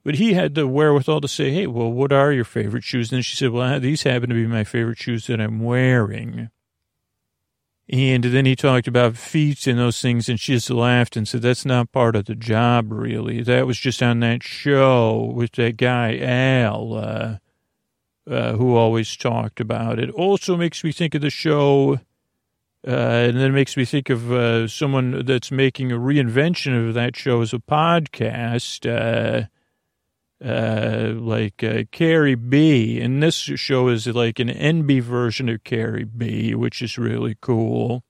[0.04, 3.24] but he had the wherewithal to say, "Hey, well, what are your favorite shoes?" And
[3.24, 6.50] she said, "Well, these happen to be my favorite shoes that I'm wearing."
[7.88, 11.44] And then he talked about feet and those things, and she just laughed and said,
[11.44, 13.44] That's not part of the job, really.
[13.44, 16.96] That was just on that show with that guy, Al.
[16.96, 17.38] Uh,
[18.30, 20.10] uh, who always talked about it.
[20.12, 22.00] Also makes me think of the show,
[22.88, 27.16] uh, and then makes me think of uh, someone that's making a reinvention of that
[27.16, 29.46] show as a podcast, uh,
[30.44, 33.00] uh, like uh, Carrie B.
[33.00, 38.04] And this show is like an NB version of Carrie B, which is really cool.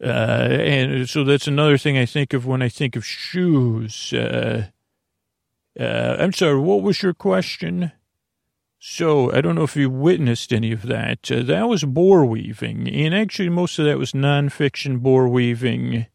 [0.00, 4.12] and so that's another thing I think of when I think of shoes.
[5.78, 7.92] I'm sorry, what was your question?
[8.78, 11.30] So I don't know if you witnessed any of that.
[11.30, 16.06] Uh, that was bore weaving, and actually most of that was nonfiction bore weaving,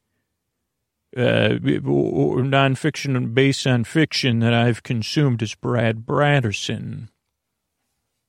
[1.17, 7.09] uh, or nonfiction based on fiction that I've consumed as Brad Braderson.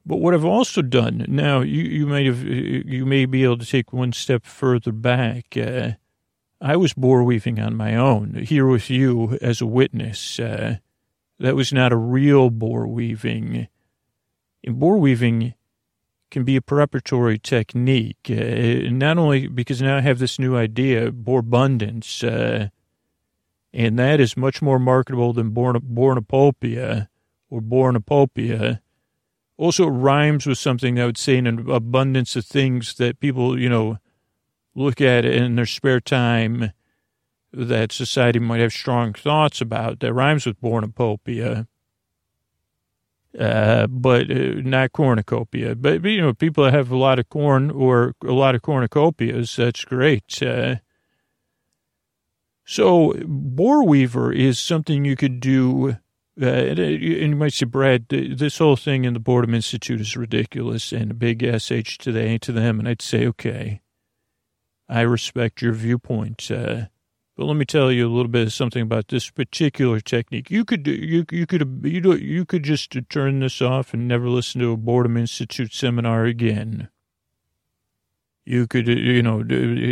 [0.04, 3.66] But what I've also done now, you you may have you may be able to
[3.66, 5.56] take one step further back.
[5.56, 5.92] Uh,
[6.60, 10.40] I was bore weaving on my own here with you as a witness.
[10.40, 10.78] Uh,
[11.38, 13.68] that was not a real bore weaving
[14.64, 15.54] bore weaving
[16.30, 18.28] can be a preparatory technique.
[18.30, 22.68] Uh, not only because now I have this new idea, bore abundance, uh,
[23.72, 27.08] and that is much more marketable than born, bornopopia
[27.50, 28.80] or bornopopia.
[29.56, 33.68] Also, it rhymes with something I would say an abundance of things that people, you
[33.68, 33.98] know,
[34.74, 36.72] look at in their spare time
[37.52, 40.00] that society might have strong thoughts about.
[40.00, 41.66] That rhymes with bornopopia
[43.38, 45.74] uh, but uh, not cornucopia.
[45.74, 49.56] But, you know, people that have a lot of corn or a lot of cornucopias,
[49.56, 50.42] that's great.
[50.42, 50.76] Uh,
[52.64, 55.96] so, bore weaver is something you could do.
[56.40, 60.92] Uh, and you might say, Brad, this whole thing in the Boredom Institute is ridiculous
[60.92, 62.78] and a big SH to, the, to them.
[62.78, 63.82] And I'd say, okay,
[64.88, 66.50] I respect your viewpoint.
[67.36, 70.50] Uh, But let me tell you a little bit of something about this particular technique.
[70.50, 74.28] You could you you could you do you could just turn this off and never
[74.28, 76.88] listen to a Boredom Institute seminar again.
[78.44, 79.44] You could you know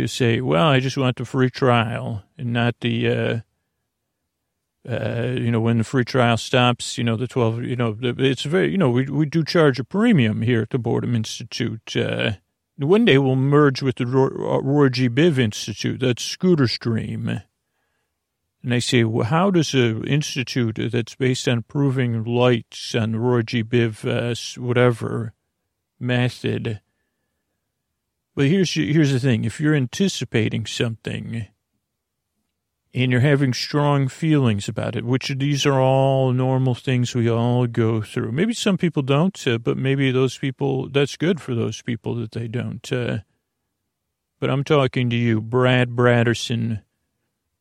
[0.07, 3.09] say, well, I just want the free trial and not the.
[3.09, 3.39] Uh,
[4.89, 8.41] uh, you know, when the free trial stops, you know, the 12, you know, it's
[8.41, 11.95] very, you know, we, we do charge a premium here at the Boredom Institute.
[11.95, 12.31] Uh,
[12.85, 15.09] one day we'll merge with the Roy G.
[15.09, 15.99] Biv Institute.
[15.99, 17.41] That's Scooter Stream.
[18.63, 23.41] And they say, well, how does an institute that's based on proving lights on Roy
[23.41, 23.63] G.
[23.63, 25.33] Biv, uh, whatever
[25.99, 26.81] method?
[28.35, 31.47] But here's here's the thing: if you're anticipating something
[32.93, 37.65] and you're having strong feelings about it, which these are all normal things we all
[37.65, 38.31] go through.
[38.31, 42.31] Maybe some people don't, uh, but maybe those people, that's good for those people that
[42.31, 42.91] they don't.
[42.91, 43.19] Uh,
[44.39, 46.81] but I'm talking to you, Brad Braderson,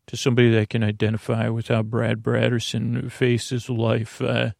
[0.08, 4.20] to somebody that can identify with how Brad Braderson faces life.
[4.20, 4.50] Uh,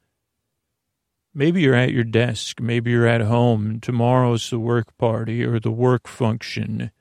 [1.35, 5.73] maybe you're at your desk, maybe you're at home, tomorrow's the work party or the
[5.73, 6.93] work function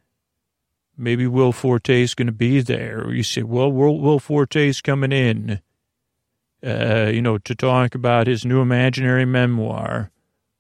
[1.00, 3.12] maybe Will Forte is going to be there.
[3.12, 5.62] You say, well, Will, Will Forte is coming in,
[6.64, 10.12] uh, you know, to talk about his new imaginary memoir,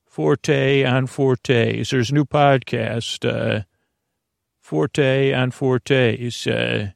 [0.05, 1.89] Forte on Fortes.
[1.89, 3.63] There's a new podcast, uh,
[4.59, 6.47] Forte on Fortes.
[6.47, 6.91] Uh,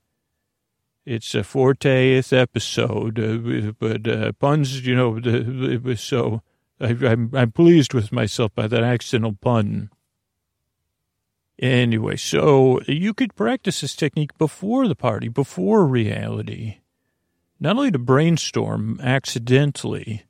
[1.06, 6.42] it's a 40th episode, uh, but uh, puns, you know, so
[6.80, 9.90] I, I'm, I'm pleased with myself by that accidental pun.
[11.60, 16.78] Anyway, so you could practice this technique before the party, before reality,
[17.60, 20.24] not only to brainstorm accidentally,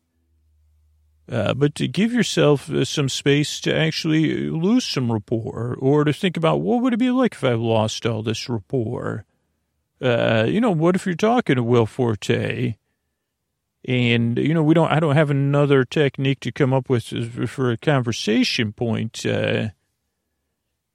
[1.32, 6.12] uh, but to give yourself uh, some space to actually lose some rapport or to
[6.12, 9.26] think about what would it be like if I lost all this rapport?
[10.02, 12.76] Uh, you know, what if you're talking to Will Forte
[13.86, 17.72] and, you know, we don't, I don't have another technique to come up with for
[17.72, 19.70] a conversation point, uh,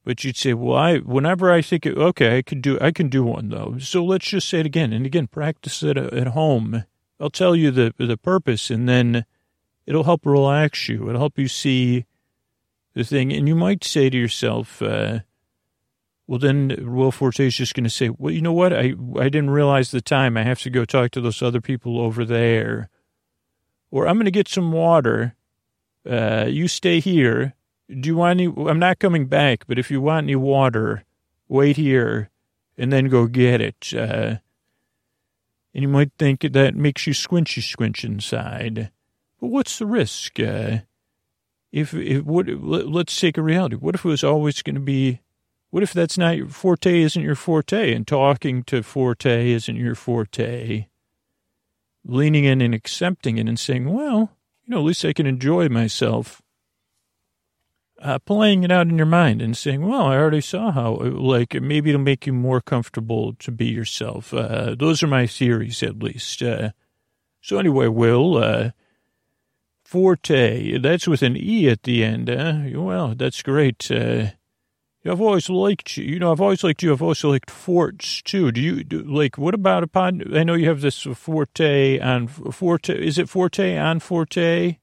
[0.09, 3.25] but you'd say, well, I, whenever I think, okay, I could do, I can do
[3.25, 3.77] one though.
[3.79, 6.85] So let's just say it again and again, practice it at home.
[7.21, 9.27] I'll tell you the, the purpose and then
[9.85, 11.11] it'll help relax you.
[11.11, 12.07] It'll help you see
[12.95, 13.35] the thing.
[13.35, 15.19] And you might say to yourself, uh,
[16.27, 18.73] well, then Will Forte is just going to say, well, you know what?
[18.73, 20.39] I, I didn't realize the time.
[20.39, 22.89] I have to go talk to those other people over there.
[23.91, 25.35] Or I'm going to get some water.
[26.09, 27.53] Uh, you stay here
[27.89, 28.53] do you want any?
[28.69, 31.05] I'm not coming back, but if you want any water,
[31.49, 32.31] wait here
[32.77, 33.93] and then go get it.
[33.95, 34.37] Uh,
[35.75, 38.91] and you might think that makes you squinchy squinch inside.
[39.41, 40.39] But what's the risk?
[40.41, 40.79] Uh,
[41.73, 43.77] if, if what, let's take a reality.
[43.77, 45.21] What if it was always going to be,
[45.71, 49.95] what if that's not your forte isn't your forte and talking to forte isn't your
[49.95, 50.87] forte?
[52.05, 54.33] Leaning in and accepting it and saying, well,
[54.65, 56.41] you know, at least I can enjoy myself
[58.01, 61.55] uh, playing it out in your mind and saying, well, I already saw how, like,
[61.55, 64.33] maybe it'll make you more comfortable to be yourself.
[64.33, 66.43] Uh, those are my theories, at least.
[66.43, 66.71] Uh,
[67.41, 68.71] so anyway, Will, uh,
[69.85, 72.59] Forte, that's with an E at the end, huh?
[72.75, 73.91] Well, that's great.
[73.91, 74.29] Uh,
[75.07, 76.05] I've always liked you.
[76.05, 76.93] You know, I've always liked you.
[76.93, 78.53] I've also liked forts too.
[78.53, 79.39] Do you do, like?
[79.39, 80.23] What about a pod?
[80.37, 82.95] I know you have this forte on forte.
[82.95, 84.77] Is it forte on forte?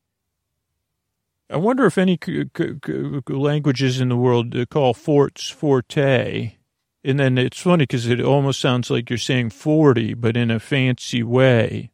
[1.50, 6.56] I wonder if any c- c- languages in the world call forts forte.
[7.04, 10.60] And then it's funny because it almost sounds like you're saying 40, but in a
[10.60, 11.92] fancy way.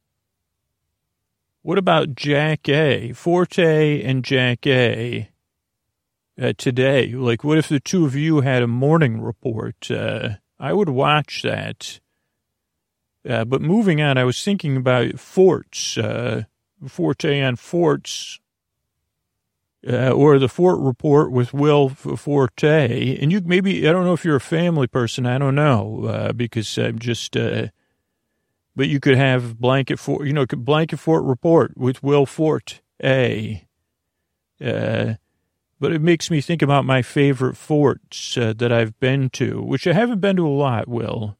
[1.63, 3.11] What about Jack A?
[3.11, 5.29] Forte and Jack A
[6.41, 7.11] uh, today?
[7.13, 9.91] Like, what if the two of you had a morning report?
[9.91, 11.99] Uh, I would watch that.
[13.27, 16.43] Uh, but moving on, I was thinking about forts, uh,
[16.87, 18.39] Forte on forts
[19.87, 23.17] uh, or the Fort Report with Will Forte.
[23.17, 26.33] And you maybe, I don't know if you're a family person, I don't know, uh,
[26.33, 27.67] because I'm just, uh,
[28.75, 33.61] but you could have Blanket Fort, you know, Blanket Fort Report with Will Forte.
[34.63, 35.13] Uh,
[35.79, 39.87] but it makes me think about my favorite forts uh, that I've been to, which
[39.87, 41.37] I haven't been to a lot, Will.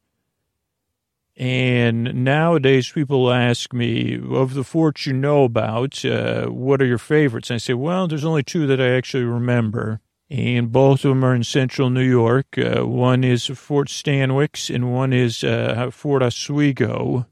[1.42, 7.00] And nowadays, people ask me, of the forts you know about, uh, what are your
[7.00, 7.50] favorites?
[7.50, 10.02] And I say, well, there's only two that I actually remember.
[10.30, 12.60] And both of them are in central New York.
[12.60, 17.26] Uh, one is Fort Stanwix, and one is uh, Fort Oswego.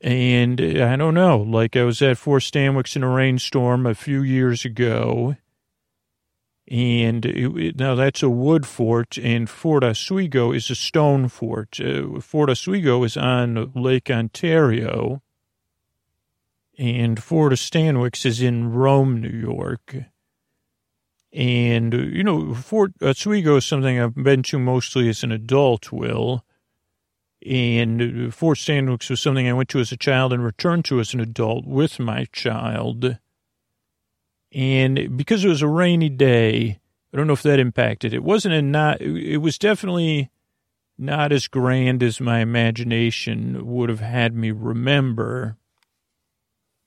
[0.00, 4.22] And I don't know, like I was at Fort Stanwix in a rainstorm a few
[4.22, 5.36] years ago
[6.66, 11.78] And it, now that's a wood fort, and Fort Oswego is a stone fort.
[11.78, 15.22] Uh, fort Oswego is on Lake Ontario,
[16.78, 19.94] and Fort Stanwix is in Rome, New York.
[21.34, 26.44] And, you know, Fort Oswego is something I've been to mostly as an adult, Will.
[27.44, 31.12] And Fort Stanwix was something I went to as a child and returned to as
[31.12, 33.18] an adult with my child.
[34.54, 36.78] And because it was a rainy day,
[37.12, 38.14] I don't know if that impacted.
[38.14, 40.30] It wasn't a not, it was definitely
[40.96, 45.56] not as grand as my imagination would have had me remember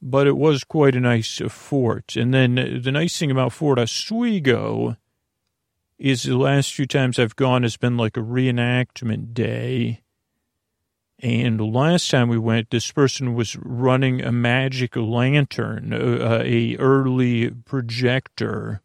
[0.01, 2.15] but it was quite a nice fort.
[2.15, 4.97] And then the nice thing about Fort Oswego
[5.97, 10.01] is the last few times I've gone has been like a reenactment day.
[11.19, 16.75] And last time we went, this person was running a magic lantern, a, uh, a
[16.77, 18.81] early projector,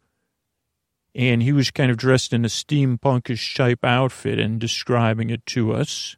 [1.14, 5.72] and he was kind of dressed in a steampunkish type outfit and describing it to
[5.74, 6.16] us.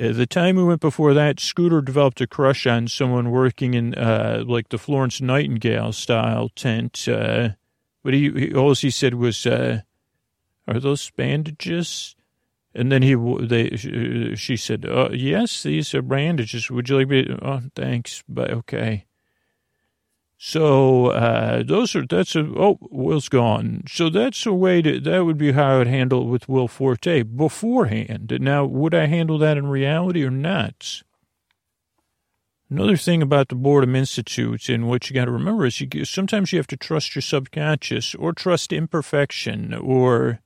[0.00, 3.94] Uh, the time we went before that, Scooter developed a crush on someone working in
[3.94, 7.06] uh, like the Florence Nightingale style tent.
[7.06, 7.50] Uh,
[8.02, 9.82] but he, he, all he said was, uh,
[10.66, 12.16] "Are those bandages?"
[12.74, 13.76] And then he they
[14.36, 16.70] she said, uh, "Yes, these are bandages.
[16.70, 19.04] Would you like me?" oh, thanks, but okay.
[20.38, 23.84] So uh, those are that's a oh Will's gone.
[23.86, 26.66] So that's a way to that would be how I would handle it with Will
[26.66, 28.36] Forte beforehand.
[28.40, 31.02] Now, would I handle that in reality or not?
[32.68, 36.52] Another thing about the Boredom Institute and what you got to remember is you sometimes
[36.52, 40.40] you have to trust your subconscious or trust imperfection or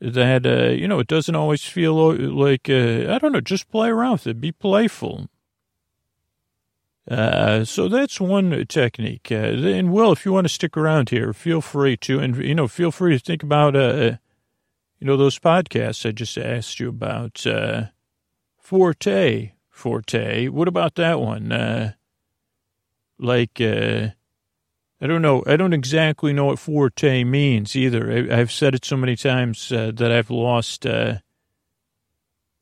[0.00, 3.40] that uh, you know it doesn't always feel like uh, I don't know.
[3.40, 4.40] Just play around with it.
[4.40, 5.28] Be playful.
[7.08, 9.28] Uh, so that's one technique.
[9.30, 12.54] Uh, and Will, if you want to stick around here, feel free to, and you
[12.54, 14.16] know, feel free to think about, uh,
[14.98, 17.46] you know, those podcasts I just asked you about.
[17.46, 17.86] Uh,
[18.58, 20.48] Forte, Forte.
[20.48, 21.52] What about that one?
[21.52, 21.92] Uh,
[23.20, 24.08] like, uh,
[25.00, 25.44] I don't know.
[25.46, 28.30] I don't exactly know what Forte means either.
[28.32, 30.86] I, have said it so many times uh, that I've lost.
[30.86, 31.18] Uh,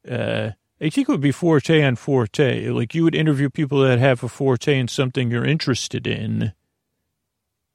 [0.08, 2.68] uh, I think it would be forte on forte.
[2.68, 6.52] Like you would interview people that have a forte in something you're interested in.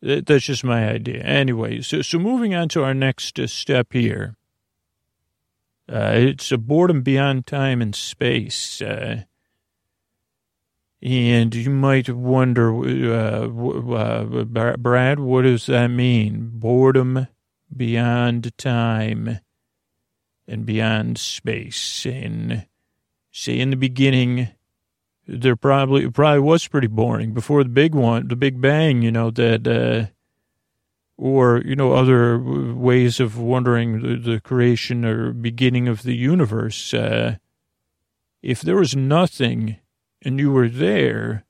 [0.01, 1.21] That's just my idea.
[1.23, 4.35] Anyway, so, so moving on to our next uh, step here.
[5.91, 8.81] Uh, it's a boredom beyond time and space.
[11.01, 16.51] And you might wonder, uh, uh, Brad, what does that mean?
[16.53, 17.27] Boredom
[17.75, 19.39] beyond time
[20.47, 22.05] and beyond space.
[22.05, 22.65] And
[23.31, 24.49] say in the beginning,
[25.25, 29.01] there probably probably was pretty boring before the big one, the Big Bang.
[29.01, 30.11] You know that, uh,
[31.17, 36.93] or you know other ways of wondering the, the creation or beginning of the universe.
[36.93, 37.37] Uh,
[38.41, 39.77] if there was nothing
[40.23, 41.45] and you were there,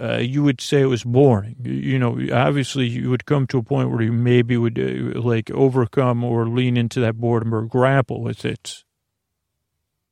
[0.00, 1.56] uh, you would say it was boring.
[1.62, 5.50] You know, obviously you would come to a point where you maybe would uh, like
[5.50, 8.84] overcome or lean into that boredom or grapple with it.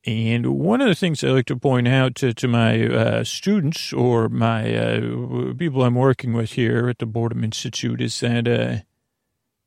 [0.07, 3.91] And one of the things I like to point out to, to my uh, students
[3.91, 8.83] or my uh, people I'm working with here at the Boredom Institute is that uh,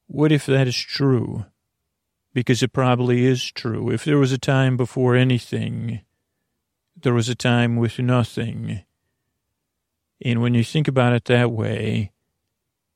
[0.07, 1.47] what if that is true?
[2.33, 3.91] Because it probably is true.
[3.91, 6.03] If there was a time before anything,
[7.03, 8.83] there was a time with nothing.
[10.25, 12.13] And when you think about it that way,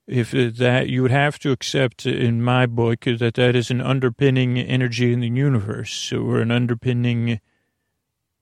[0.07, 3.81] if uh, that you would have to accept in my book that that is an
[3.81, 7.41] underpinning energy in the universe or an underpinning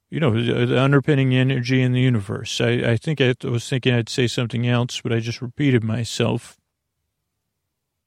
[0.08, 4.08] you know the underpinning energy in the universe i, I think i was thinking i'd
[4.08, 6.58] say something else but i just repeated myself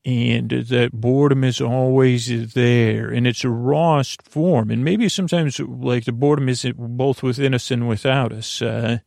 [0.06, 6.04] and that boredom is always there and it's a rawest form and maybe sometimes like
[6.04, 8.97] the boredom is both within us and without us uh,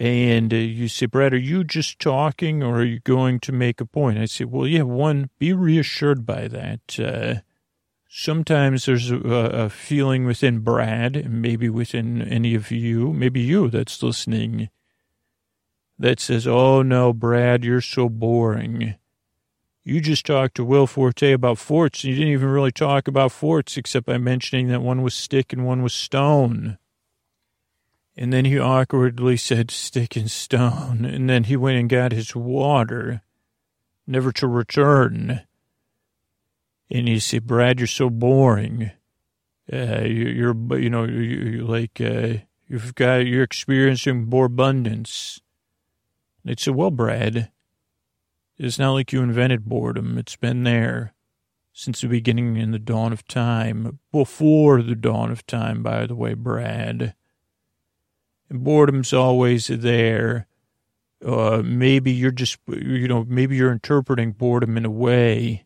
[0.00, 3.80] and uh, you say, Brad, are you just talking or are you going to make
[3.80, 4.18] a point?
[4.18, 6.98] I say, well, yeah, one, be reassured by that.
[6.98, 7.40] Uh,
[8.08, 14.02] sometimes there's a, a, feeling within Brad, maybe within any of you, maybe you that's
[14.02, 14.70] listening,
[15.98, 18.94] that says, oh no, Brad, you're so boring.
[19.84, 23.32] You just talked to Will Forte about forts, and you didn't even really talk about
[23.32, 26.78] forts except by mentioning that one was stick and one was stone.
[28.16, 31.04] And then he awkwardly said, stick and stone.
[31.04, 33.22] And then he went and got his water,
[34.06, 35.42] never to return.
[36.90, 38.92] And he said, Brad, you're so boring.
[39.72, 42.34] Uh, you, are you know, you're like, uh,
[42.68, 45.40] you've got, you're experiencing more abundance.
[46.44, 47.50] And I said, well, Brad,
[48.62, 50.16] It's not like you invented boredom.
[50.16, 51.14] It's been there
[51.72, 56.14] since the beginning in the dawn of time, before the dawn of time, by the
[56.14, 57.14] way, Brad.
[58.48, 60.46] And boredom's always there.
[61.24, 65.64] Uh, maybe you're just, you know, maybe you're interpreting boredom in a way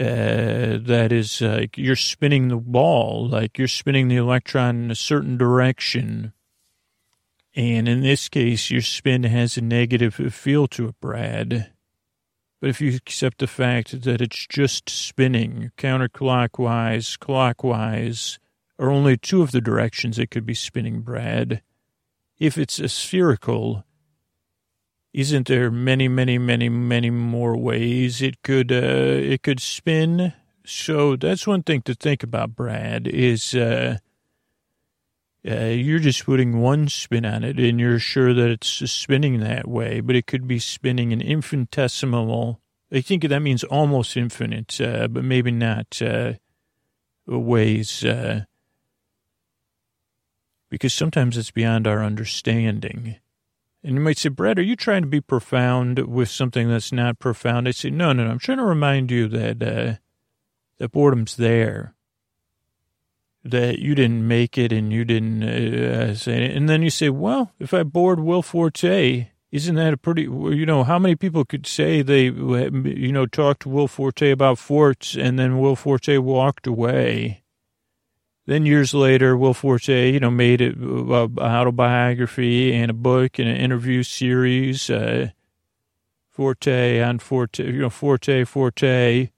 [0.00, 4.96] uh, that is like you're spinning the ball, like you're spinning the electron in a
[4.96, 6.32] certain direction.
[7.54, 11.70] And in this case, your spin has a negative feel to it, Brad.
[12.60, 18.38] But if you accept the fact that it's just spinning counterclockwise, clockwise,
[18.78, 21.62] are only two of the directions it could be spinning, Brad.
[22.38, 23.84] If it's a spherical,
[25.12, 30.32] isn't there many, many, many, many more ways it could uh, it could spin?
[30.64, 33.06] So that's one thing to think about, Brad.
[33.06, 33.98] Is uh,
[35.48, 39.66] uh, you're just putting one spin on it, and you're sure that it's spinning that
[39.66, 42.60] way, but it could be spinning an infinitesimal.
[42.92, 46.34] I think that means almost infinite, uh, but maybe not uh,
[47.26, 48.44] ways, uh,
[50.70, 53.16] because sometimes it's beyond our understanding.
[53.82, 57.18] And you might say, Brad, are you trying to be profound with something that's not
[57.18, 57.66] profound?
[57.66, 58.30] I say, no, no, no.
[58.30, 59.94] I'm trying to remind you that uh,
[60.78, 61.94] that boredom's there
[63.44, 66.56] that you didn't make it and you didn't uh, say it.
[66.56, 70.64] And then you say, well, if I bored Will Forte, isn't that a pretty, you
[70.64, 75.16] know, how many people could say they, you know, talked to Will Forte about forts
[75.16, 77.42] and then Will Forte walked away?
[78.46, 83.48] Then years later, Will Forte, you know, made it an autobiography and a book and
[83.48, 85.28] an interview series, uh,
[86.28, 89.30] Forte on Forte, you know, Forte, Forte.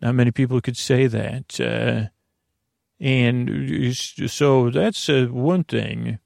[0.00, 1.58] Not many people could say that.
[1.58, 2.10] Uh,
[3.00, 6.18] and so that's uh, one thing.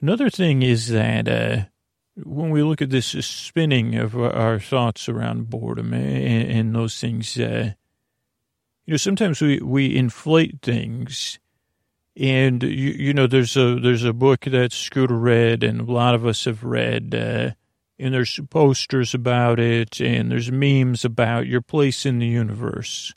[0.00, 1.64] Another thing is that uh,
[2.24, 7.38] when we look at this spinning of our thoughts around boredom and, and those things,
[7.38, 7.72] uh,
[8.86, 11.38] you know, sometimes we, we inflate things.
[12.16, 16.16] And you, you know, there's a there's a book that Scooter read, and a lot
[16.16, 17.50] of us have read, uh,
[17.96, 23.12] and there's posters about it, and there's memes about your place in the universe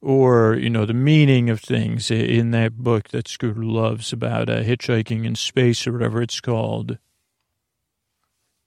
[0.00, 4.62] or you know the meaning of things in that book that Scooter loves about uh,
[4.62, 6.98] hitchhiking in space or whatever it's called.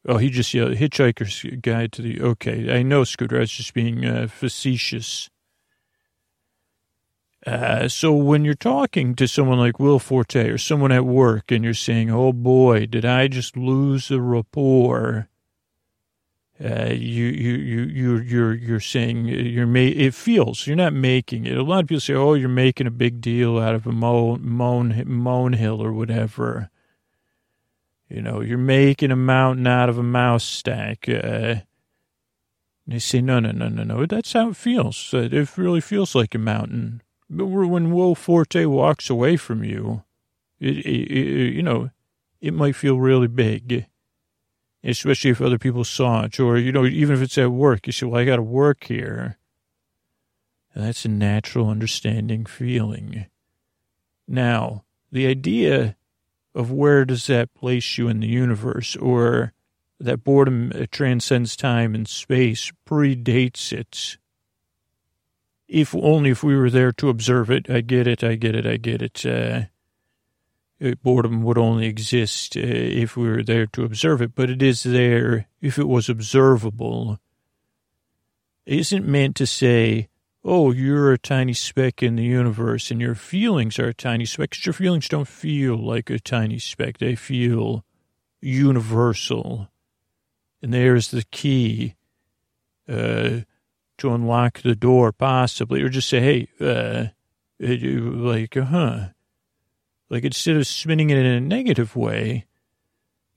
[0.05, 2.21] Oh, he just yeah, Hitchhiker's Guide to the.
[2.21, 3.37] Okay, I know Scooter.
[3.37, 5.29] I was just being uh, facetious.
[7.45, 11.63] Uh, so when you're talking to someone like Will Forte or someone at work, and
[11.63, 15.28] you're saying, "Oh boy, did I just lose the rapport?"
[16.61, 21.45] Uh, you you you you you're you're saying you're ma- it feels you're not making
[21.45, 21.57] it.
[21.57, 24.41] A lot of people say, "Oh, you're making a big deal out of a moan
[24.45, 26.69] moan moan hill or whatever."
[28.09, 31.07] You know, you're making a mountain out of a mouse stack.
[31.07, 31.61] Uh,
[32.85, 34.05] they say, "No, no, no, no, no.
[34.05, 35.13] That's how it feels.
[35.13, 40.03] Uh, it really feels like a mountain." But when Will Forte walks away from you,
[40.59, 41.91] it, it, it you know,
[42.41, 43.85] it might feel really big
[44.83, 47.93] especially if other people saw it, or, you know, even if it's at work, you
[47.93, 49.37] say, well, I got to work here.
[50.73, 53.25] And that's a natural understanding feeling.
[54.27, 55.97] Now, the idea
[56.53, 59.53] of where does that place you in the universe, or
[59.99, 64.17] that boredom transcends time and space, predates it.
[65.67, 67.69] If only if we were there to observe it.
[67.69, 69.25] I get it, I get it, I get it.
[69.25, 69.65] Uh, uh,
[71.01, 74.83] boredom would only exist uh, if we were there to observe it, but it is
[74.83, 77.19] there if it was observable.
[78.65, 80.09] It isn't meant to say,
[80.43, 84.51] oh, you're a tiny speck in the universe and your feelings are a tiny speck,
[84.51, 86.97] because your feelings don't feel like a tiny speck.
[86.97, 87.83] They feel
[88.41, 89.69] universal.
[90.61, 91.95] And there's the key
[92.87, 93.41] uh,
[93.97, 97.07] to unlock the door, possibly, or just say, hey, uh,
[97.59, 99.09] like, huh
[100.09, 102.45] like instead of spinning it in a negative way,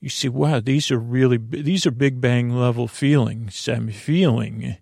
[0.01, 4.79] you see, wow, these are really, these are big bang level feelings I'm feeling.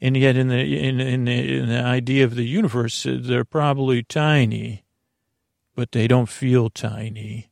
[0.00, 4.02] And yet in the, in, in the, in the idea of the universe, they're probably
[4.02, 4.84] tiny,
[5.74, 7.50] but they don't feel tiny.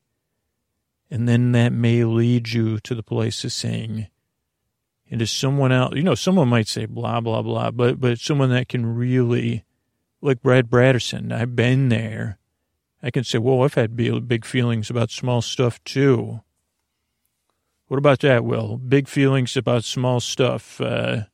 [1.11, 4.09] And then that may lead you to the place of saying,
[5.11, 8.68] and someone else, you know, someone might say blah, blah, blah, but, but someone that
[8.68, 9.64] can really,
[10.20, 12.39] like Brad Braderson, I've been there
[13.03, 16.40] I can say, well, I've had big feelings about small stuff too.
[17.88, 18.76] What about that, Will?
[18.78, 20.80] Big feelings about small stuff.
[20.80, 21.24] Uh,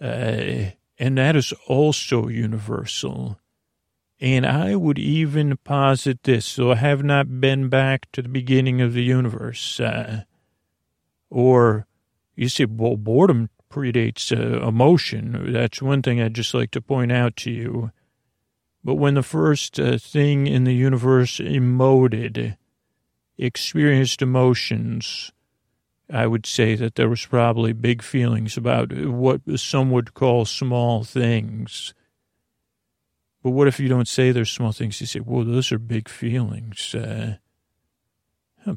[0.00, 3.38] uh, and that is also universal.
[4.20, 8.80] And I would even posit this, so I have not been back to the beginning
[8.80, 9.80] of the universe.
[9.80, 10.22] Uh,
[11.30, 11.86] Or
[12.34, 15.52] you see, well, boredom predates uh, emotion.
[15.52, 17.90] That's one thing I'd just like to point out to you.
[18.88, 22.56] But when the first uh, thing in the universe emoted,
[23.36, 25.30] experienced emotions,
[26.10, 31.04] I would say that there was probably big feelings about what some would call small
[31.04, 31.92] things.
[33.42, 35.02] But what if you don't say they're small things?
[35.02, 36.94] You say, well, those are big feelings.
[36.94, 37.36] Uh,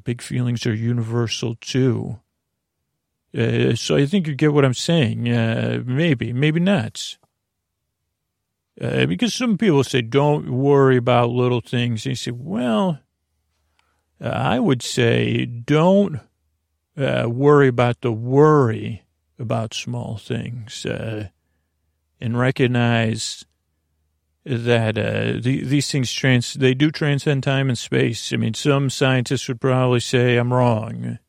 [0.03, 2.19] big feelings are universal too.
[3.33, 5.29] Uh, so I think you get what I'm saying.
[5.29, 7.17] Uh, maybe, maybe not.
[8.81, 12.05] Uh, because some people say, don't worry about little things.
[12.05, 12.99] You say, well,
[14.19, 16.19] I would say, don't
[16.97, 19.03] uh, worry about the worry
[19.37, 21.29] about small things uh,
[22.19, 23.45] and recognize
[24.45, 28.33] that uh, the, these things trans they do transcend time and space.
[28.33, 31.19] I mean, some scientists would probably say I'm wrong,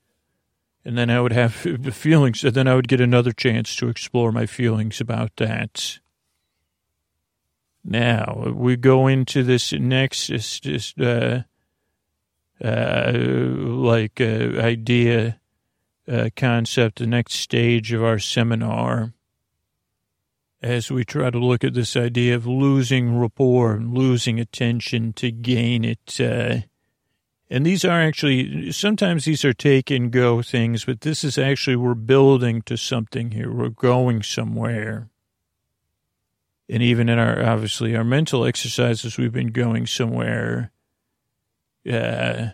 [0.85, 1.55] and then I would have
[1.95, 5.99] feelings, and then I would get another chance to explore my feelings about that.
[7.85, 11.43] Now we go into this next, this, uh,
[12.63, 15.41] uh, like uh, idea,
[16.09, 19.13] uh, concept, the next stage of our seminar
[20.63, 25.33] as we try to look at this idea of losing rapport and losing attention to
[25.33, 26.21] gain it.
[26.21, 26.61] Uh,
[27.51, 31.77] and these are actually, sometimes these are take and go things, but this is actually,
[31.77, 33.53] we're building to something here.
[33.53, 35.11] We're going somewhere.
[36.73, 40.73] And even in our, obviously, our mental exercises, we've been going somewhere.
[41.87, 42.47] Uh,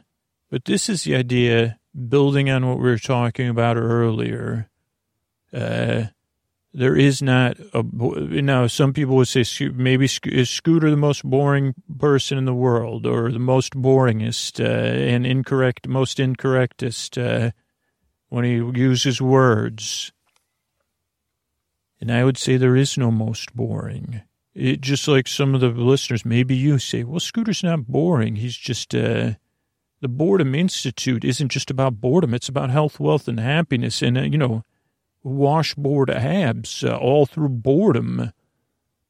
[0.51, 4.69] but this is the idea, building on what we were talking about earlier.
[5.53, 6.07] Uh,
[6.75, 11.75] there is not a now some people would say maybe is scooter the most boring
[11.99, 17.53] person in the world or the most boringest uh, and incorrect most incorrectest uh,
[18.29, 20.13] when he uses words
[22.01, 24.23] and i would say there is no most boring.
[24.55, 28.37] It just like some of the listeners maybe you say well scooter's not boring.
[28.37, 29.35] He's just uh,
[30.01, 32.35] the boredom institute isn't just about boredom.
[32.35, 34.65] It's about health wealth and happiness and uh, you know
[35.23, 38.33] washboard abs uh, all through boredom,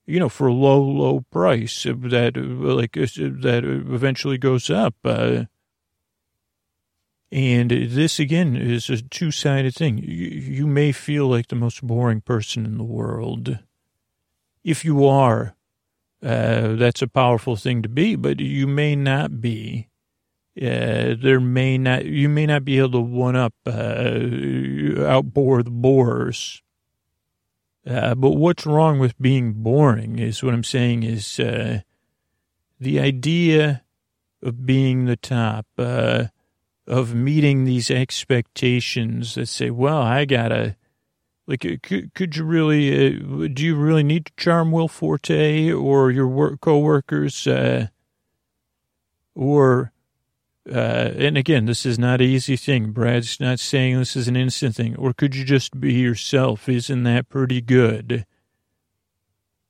[0.07, 3.07] you know, for a low, low price that like uh,
[3.43, 4.95] that eventually goes up.
[5.05, 5.45] Uh,
[7.30, 9.98] and this again is a two sided thing.
[9.98, 13.58] You, you may feel like the most boring person in the world.
[14.64, 15.54] If you are,
[16.22, 19.88] uh, that's a powerful thing to be, but you may not be
[20.60, 25.70] uh, there may not you may not be able to one up uh, outbore the
[25.70, 26.62] boars.
[27.86, 31.80] Uh, but what's wrong with being boring is what I'm saying is uh,
[32.80, 33.84] the idea
[34.42, 36.26] of being the top, uh,
[36.89, 40.74] of meeting these expectations that say, well, I gotta,
[41.47, 46.11] like, could, could you really, uh, do you really need to charm Will Forte or
[46.11, 47.89] your work coworkers, uh,
[49.34, 49.93] or
[50.70, 52.91] uh, and again, this is not an easy thing.
[52.91, 54.95] Brad's not saying this is an instant thing.
[54.97, 56.68] Or could you just be yourself?
[56.68, 58.26] Isn't that pretty good?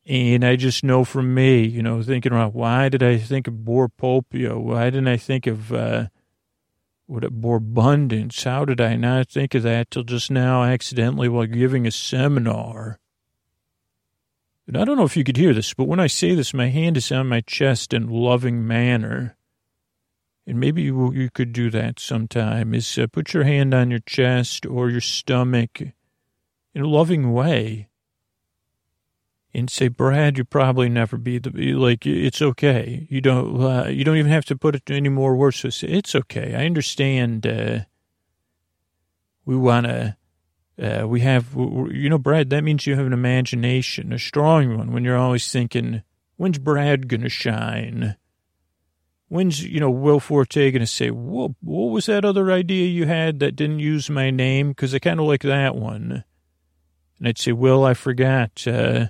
[0.04, 3.54] And I just know from me, you know, thinking about why did I think of
[3.54, 4.58] Borpopio?
[4.60, 6.06] Why didn't I think of uh,
[7.08, 8.44] what a Borbundance?
[8.44, 13.00] How did I not think of that till just now, accidentally, while giving a seminar?
[14.68, 16.68] And I don't know if you could hear this, but when I say this, my
[16.68, 19.36] hand is on my chest in loving manner
[20.48, 24.00] and maybe you, you could do that sometime, is uh, put your hand on your
[24.00, 25.82] chest or your stomach
[26.74, 27.87] in a loving way
[29.54, 33.06] and say, Brad, you probably never be the, like, it's okay.
[33.10, 35.58] You don't, uh, you don't even have to put it any more words.
[35.58, 36.54] So it's okay.
[36.54, 37.80] I understand, uh,
[39.44, 40.16] we want to,
[40.80, 44.92] uh, we have, you know, Brad, that means you have an imagination, a strong one
[44.92, 46.02] when you're always thinking,
[46.36, 48.16] when's Brad going to shine?
[49.28, 53.06] when's you know Will Forte going to say, "What what was that other idea you
[53.06, 56.24] had that didn't use my name?" Because I kind of like that one.
[57.18, 59.08] And I'd say, "Will, I forgot." Uh,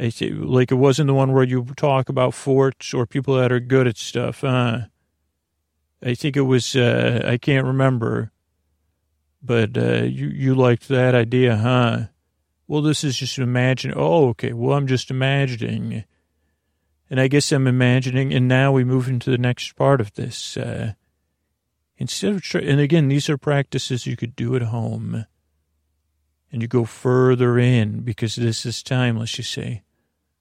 [0.00, 3.86] like it wasn't the one where you talk about forts or people that are good
[3.86, 4.42] at stuff.
[4.42, 4.82] Uh,
[6.02, 6.74] I think it was.
[6.74, 8.32] Uh, I can't remember,
[9.42, 12.04] but uh, you you liked that idea, huh?
[12.66, 13.92] Well, this is just imagine.
[13.94, 14.52] Oh, okay.
[14.52, 16.04] Well, I'm just imagining
[17.10, 20.56] and I guess I'm imagining, and now we move into the next part of this.
[20.56, 20.92] Uh,
[21.98, 25.26] instead of, and again, these are practices you could do at home.
[26.52, 29.38] And you go further in because this is timeless.
[29.38, 29.82] You say,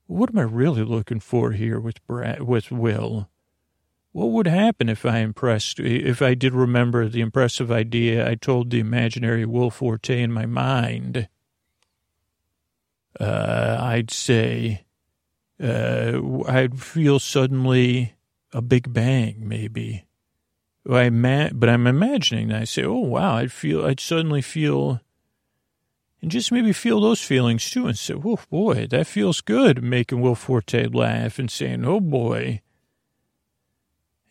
[0.09, 3.29] what am I really looking for here with Brad, with Will?
[4.11, 8.69] what would happen if I impressed, if I did remember the impressive idea I told
[8.69, 11.27] the imaginary Will Forte in my mind?
[13.19, 14.85] Uh, I'd say,
[15.61, 18.15] uh, I'd feel suddenly
[18.51, 20.05] a big bang, maybe.
[20.89, 25.01] I ma- but I'm imagining I say, oh, wow, I'd feel, I'd suddenly feel,
[26.21, 30.21] and just maybe feel those feelings too and say, oh, boy, that feels good, making
[30.21, 32.61] Will Forte laugh and saying, oh, boy,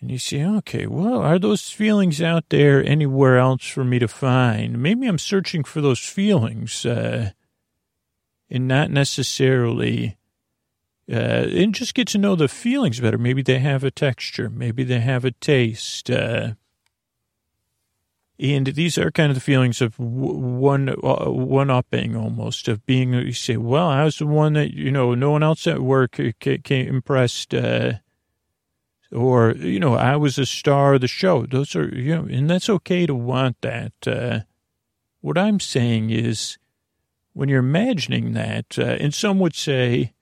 [0.00, 4.06] and you say, okay, well, are those feelings out there anywhere else for me to
[4.06, 4.80] find?
[4.80, 7.30] Maybe I'm searching for those feelings, uh,
[8.48, 10.16] and not necessarily,
[11.10, 11.14] uh,
[11.50, 13.18] and just get to know the feelings better.
[13.18, 14.48] Maybe they have a texture.
[14.48, 16.10] Maybe they have a taste.
[16.10, 16.52] Uh,
[18.40, 23.12] and these are kind of the feelings of one, uh, one upping almost of being,
[23.12, 26.20] you say, well, I was the one that, you know, no one else at work
[26.40, 27.94] came impressed, uh,
[29.12, 31.46] or you know i was a star of the show.
[31.46, 34.40] Those are you know and that's okay to want that uh,
[35.20, 36.58] what i'm saying is
[37.32, 40.12] when you're imagining that uh, and some would say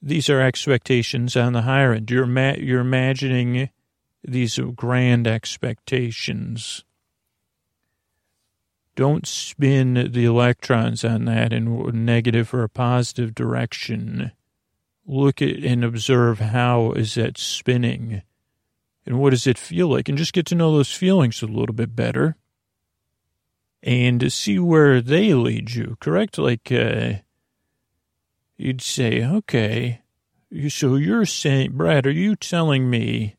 [0.00, 2.10] these are expectations on the higher end.
[2.10, 3.70] You're ma- you're imagining
[4.24, 6.84] these grand expectations
[8.94, 14.32] don't spin the electrons on that in a negative or a positive direction.
[15.06, 18.22] Look at and observe how is that spinning.
[19.04, 20.08] And what does it feel like?
[20.08, 22.36] And just get to know those feelings a little bit better.
[23.82, 26.38] And see where they lead you correct?
[26.38, 27.14] Like uh,
[28.56, 30.02] you'd say okay
[30.68, 33.36] so you're saying brad are you telling me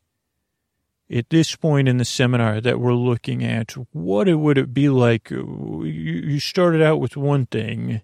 [1.14, 4.90] at this point in the seminar that we're looking at what it would it be
[4.90, 8.02] like you, you started out with one thing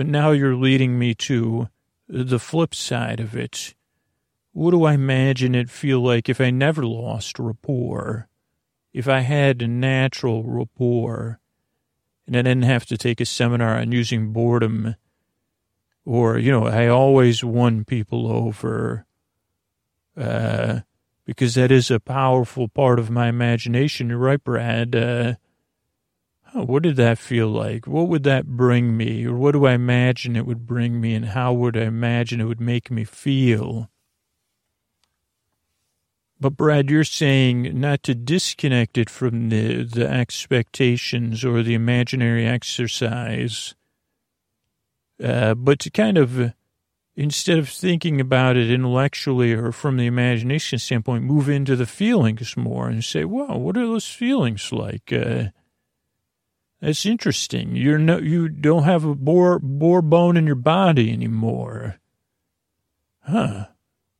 [0.00, 1.68] but now you're leading me to
[2.08, 3.74] the flip side of it.
[4.52, 8.26] What do I imagine it feel like if I never lost rapport?
[8.92, 11.38] If I had natural rapport
[12.26, 14.96] and I didn't have to take a seminar on using boredom
[16.04, 19.06] or, you know, I always won people over,
[20.16, 20.80] uh,
[21.24, 24.08] because that is a powerful part of my imagination.
[24.08, 24.96] You're right, Brad.
[24.96, 25.34] Uh,
[26.54, 27.86] oh, what did that feel like?
[27.86, 29.24] What would that bring me?
[29.26, 31.14] Or what do I imagine it would bring me?
[31.14, 33.88] And how would I imagine it would make me feel?
[36.40, 42.46] But Brad, you're saying not to disconnect it from the, the expectations or the imaginary
[42.46, 43.74] exercise,
[45.22, 46.54] uh, but to kind of,
[47.20, 52.56] instead of thinking about it intellectually or from the imagination standpoint, move into the feelings
[52.56, 55.12] more and say, wow, what are those feelings like?
[55.12, 55.44] Uh,
[56.80, 57.76] that's interesting.
[57.76, 61.96] You're no, you don't have a boar, boar bone in your body anymore.
[63.20, 63.66] Huh.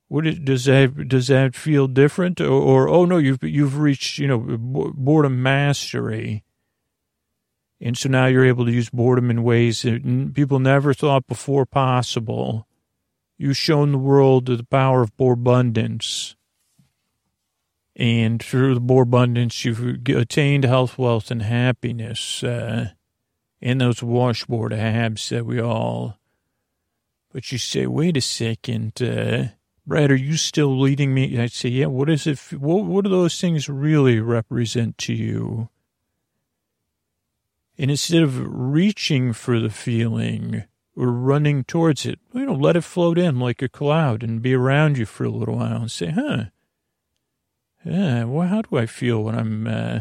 [0.07, 2.39] What is, does that, does that feel different?
[2.39, 6.43] Or, or, oh no, you've, you've reached, you know, boredom mastery.
[7.79, 11.65] And so now you're able to use boredom in ways that people never thought before
[11.65, 12.67] possible.
[13.41, 16.35] You've shown the world the power of abundance
[17.95, 22.89] and through the more abundance, you've attained health, wealth, and happiness, uh,
[23.59, 26.19] and those washboard abs that we all.
[27.33, 29.45] But you say, wait a second, uh,
[29.87, 31.39] Brad, are you still leading me?
[31.39, 31.87] I say, yeah.
[31.87, 32.37] What is it?
[32.53, 35.67] What, what do those things really represent to you?
[37.75, 40.65] And instead of reaching for the feeling
[40.95, 44.97] running towards it, you know, let it float in like a cloud and be around
[44.97, 46.45] you for a little while and say, huh
[47.83, 49.99] yeah, well, how do I feel when I'm uh,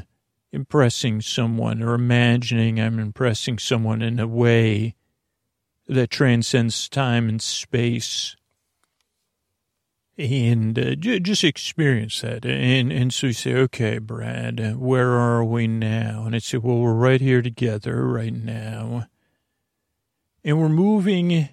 [0.53, 4.97] impressing someone or imagining I'm impressing someone in a way
[5.89, 8.37] that transcends time and space?
[10.19, 12.45] And uh, j- just experience that.
[12.45, 16.25] And, and so you say, okay, Brad, where are we now?
[16.27, 19.07] And I say, well, we're right here together right now.
[20.45, 21.51] And we're moving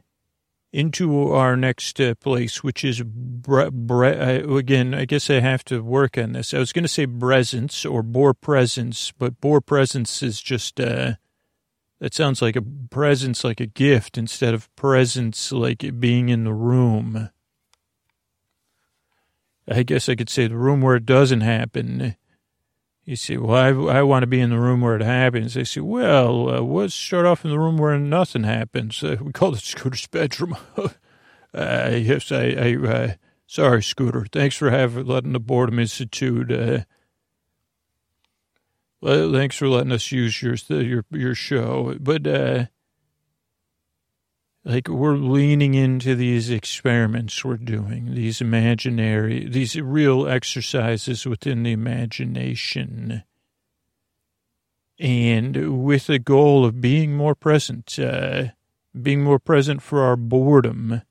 [0.72, 4.94] into our next uh, place, which is bre- bre- uh, again.
[4.94, 6.54] I guess I have to work on this.
[6.54, 11.14] I was going to say presence or bore presence, but bore presence is just uh,
[12.00, 16.54] that sounds like a presence, like a gift, instead of presence, like being in the
[16.54, 17.30] room.
[19.68, 22.16] I guess I could say the room where it doesn't happen.
[23.08, 23.55] You say, well,
[23.89, 25.53] I, I want to be in the room where it happens.
[25.53, 29.01] They say, well, uh, let's start off in the room where nothing happens.
[29.01, 30.58] Uh, we call it Scooter's bedroom.
[30.78, 30.91] uh,
[31.93, 33.14] yes, I, I uh,
[33.45, 34.26] sorry, Scooter.
[34.30, 36.51] Thanks for having letting the Boredom Institute.
[36.51, 36.80] Uh,
[38.99, 41.95] well, thanks for letting us use your your your show.
[42.01, 42.66] But uh,
[44.68, 51.72] like we're leaning into these experiments we're doing, these imaginary, these real exercises within the
[51.72, 53.24] imagination.
[54.99, 58.47] And with the goal of being more present, uh,
[59.01, 61.01] being more present for our boredom,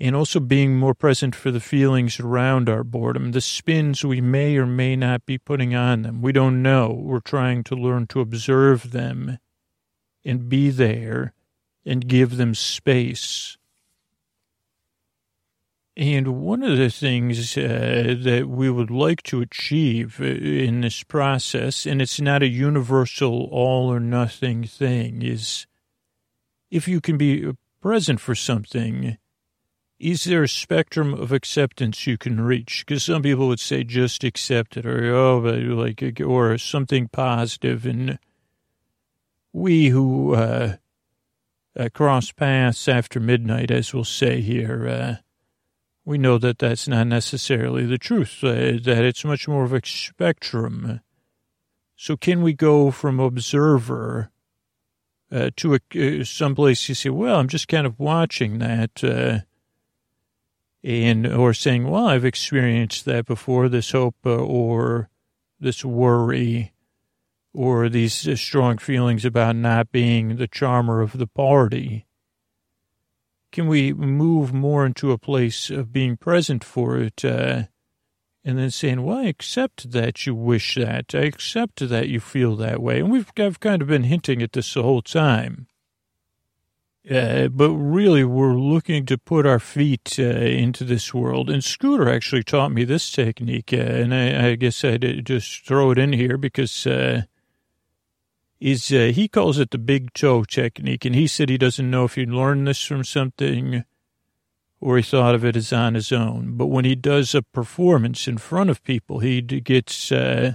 [0.00, 4.56] and also being more present for the feelings around our boredom, the spins we may
[4.56, 6.22] or may not be putting on them.
[6.22, 6.90] We don't know.
[6.90, 9.38] We're trying to learn to observe them
[10.24, 11.34] and be there
[11.84, 13.56] and give them space.
[15.96, 21.02] And one of the things uh, that we would like to achieve uh, in this
[21.02, 25.66] process, and it's not a universal all or nothing thing, is
[26.70, 27.52] if you can be
[27.82, 29.18] present for something,
[29.98, 32.84] is there a spectrum of acceptance you can reach?
[32.86, 37.10] Because some people would say just accept it, or oh, like, or something.
[37.12, 38.18] And
[39.52, 40.76] we who uh,
[41.78, 45.16] uh, cross paths after midnight, as we'll say here, uh,
[46.04, 48.52] we know that that's not necessarily the truth, uh,
[48.82, 51.00] that it's much more of a spectrum.
[51.96, 54.30] So can we go from observer
[55.30, 59.40] uh, to a, uh, someplace you say, well, I'm just kind of watching that, uh,
[60.82, 65.10] and or saying, well, I've experienced that before, this hope or
[65.60, 66.72] this worry
[67.52, 72.06] or these uh, strong feelings about not being the charmer of the party?
[73.52, 77.64] Can we move more into a place of being present for it uh,
[78.44, 81.14] and then saying, well, I accept that you wish that.
[81.14, 83.00] I accept that you feel that way.
[83.00, 85.66] And we've I've kind of been hinting at this the whole time.
[87.10, 91.48] Uh, but really, we're looking to put our feet uh, into this world.
[91.48, 95.92] And Scooter actually taught me this technique, uh, and I, I, guess I'd just throw
[95.92, 97.22] it in here because uh,
[98.60, 102.04] is uh, he calls it the big toe technique, and he said he doesn't know
[102.04, 103.84] if he learned this from something
[104.80, 106.56] or he thought of it as on his own.
[106.56, 110.54] But when he does a performance in front of people, he gets, uh,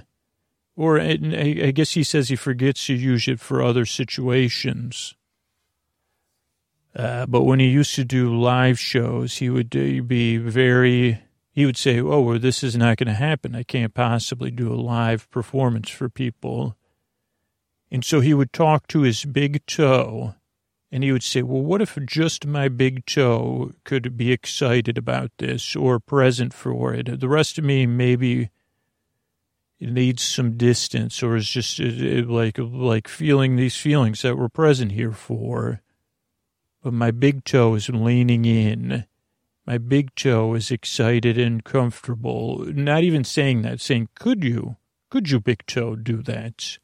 [0.76, 5.14] or I guess he says he forgets to use it for other situations.
[6.94, 11.66] Uh, but when he used to do live shows, he would uh, be very, he
[11.66, 13.54] would say, Oh, well, this is not going to happen.
[13.54, 16.74] I can't possibly do a live performance for people.
[17.90, 20.34] And so he would talk to his big toe
[20.90, 25.30] and he would say, Well, what if just my big toe could be excited about
[25.38, 27.20] this or present for it?
[27.20, 28.50] The rest of me maybe
[29.80, 35.12] needs some distance or is just like, like feeling these feelings that we're present here
[35.12, 35.82] for.
[36.82, 39.04] But my big toe is leaning in.
[39.66, 42.64] My big toe is excited and comfortable.
[42.68, 44.76] Not even saying that, saying, Could you?
[45.10, 46.78] Could you, big toe, do that?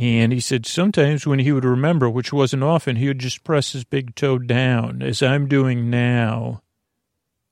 [0.00, 3.72] And he said sometimes when he would remember, which wasn't often, he would just press
[3.72, 6.62] his big toe down, as I'm doing now.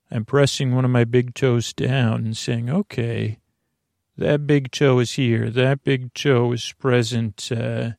[0.09, 3.37] I'm pressing one of my big toes down and saying, okay,
[4.17, 5.51] that big toe is here.
[5.51, 7.51] That big toe is present.
[7.51, 7.91] Uh,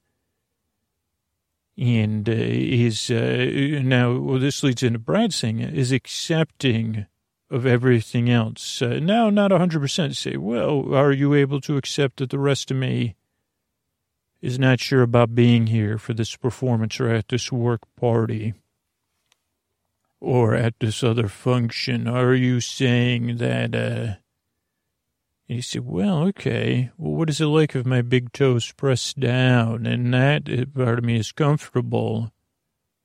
[1.78, 7.07] and uh, is uh, now, well, this leads into Brad saying, is accepting
[7.53, 8.82] of everything else.
[8.82, 12.76] Uh, now, not 100% say, well, are you able to accept that the rest of
[12.76, 13.14] me
[14.41, 18.55] is not sure about being here for this performance or at this work party
[20.20, 22.09] or at this other function?
[22.09, 24.14] Are you saying that, uh,
[25.49, 26.91] and he said, well, okay.
[26.97, 31.05] Well, what is it like if my big toes pressed down and that part of
[31.05, 32.32] me is comfortable?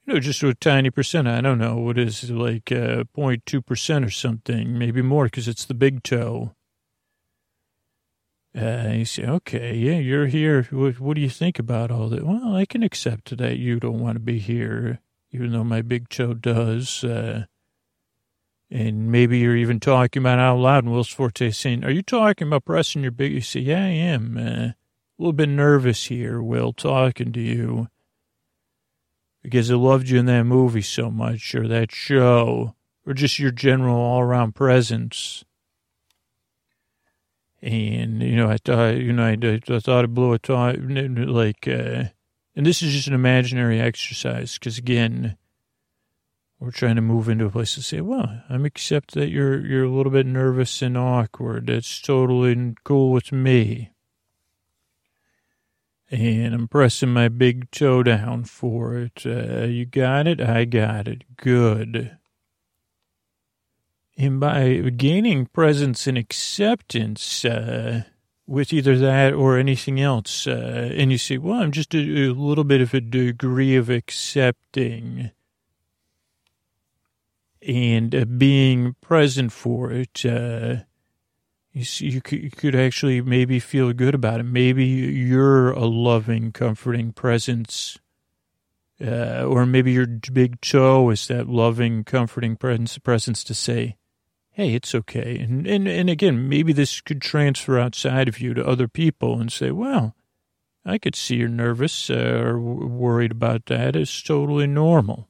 [0.05, 1.27] You know, just a tiny percent.
[1.27, 1.77] I don't know.
[1.77, 6.55] What is it, like uh, 0.2% or something, maybe more because it's the big toe.
[8.55, 10.63] Uh, he said, okay, yeah, you're here.
[10.71, 12.25] What, what, do you think about all that?
[12.25, 14.99] Well, I can accept that you don't want to be here,
[15.31, 17.03] even though my big toe does.
[17.03, 17.45] Uh,
[18.71, 20.85] and maybe you're even talking about out loud.
[20.85, 23.33] And Will's Forte saying, are you talking about pressing your big?
[23.33, 24.37] You say, yeah, I am.
[24.37, 24.75] Uh, a
[25.17, 27.89] little bit nervous here, Will, talking to you.
[29.43, 32.75] Because I loved you in that movie so much, or that show,
[33.05, 35.44] or just your general all around presence.
[37.65, 40.39] And, you know, I thought, you know, I, I thought I blew a
[41.25, 42.03] like, uh,
[42.55, 45.35] and this is just an imaginary exercise because, again,
[46.59, 49.85] we're trying to move into a place to say, well, I'm accept that you're you're
[49.85, 51.65] a little bit nervous and awkward.
[51.65, 53.89] That's totally cool with me.
[56.11, 59.23] And I'm pressing my big toe down for it.
[59.25, 60.39] Uh, you got it?
[60.39, 61.23] I got it.
[61.35, 62.15] Good.
[64.17, 68.03] And by gaining presence and acceptance, uh,
[68.47, 70.45] with either that or anything else.
[70.47, 73.89] Uh, and you say, well, I'm just a, a, little bit of a degree of
[73.89, 75.31] accepting
[77.67, 80.23] and uh, being present for it.
[80.25, 80.83] Uh,
[81.73, 84.43] you, see, you, could, you could actually maybe feel good about it.
[84.43, 87.97] Maybe you're a loving, comforting presence.
[89.03, 93.97] Uh, or maybe your big toe is that loving, comforting presence, presence to say,
[94.55, 95.37] hey, it's okay.
[95.39, 99.51] And, and, and again, maybe this could transfer outside of you to other people and
[99.51, 100.15] say, well,
[100.85, 103.97] I could see you're nervous uh, or worried about that.
[103.97, 105.27] It's totally normal.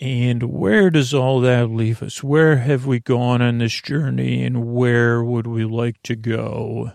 [0.00, 2.24] And where does all that leave us?
[2.24, 6.92] Where have we gone on this journey and where would we like to go?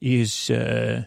[0.00, 1.04] Is, uh,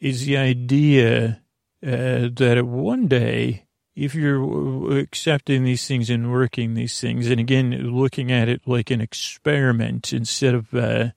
[0.00, 1.40] is the idea
[1.82, 3.67] uh, that one day
[3.98, 8.92] if you're accepting these things and working these things, and again, looking at it like
[8.92, 11.08] an experiment instead of, uh,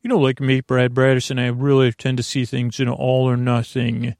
[0.00, 3.36] you know, like me, Brad Braderson, I really tend to see things in all or
[3.36, 4.16] nothing,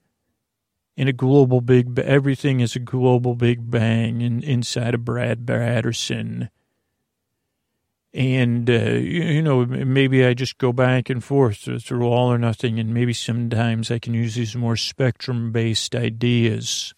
[0.95, 6.51] in a global big, everything is a global big bang in, inside of Brad Braderson.
[8.13, 12.39] And, uh, you, you know, maybe I just go back and forth through all or
[12.39, 16.93] nothing, and maybe sometimes I can use these more spectrum based ideas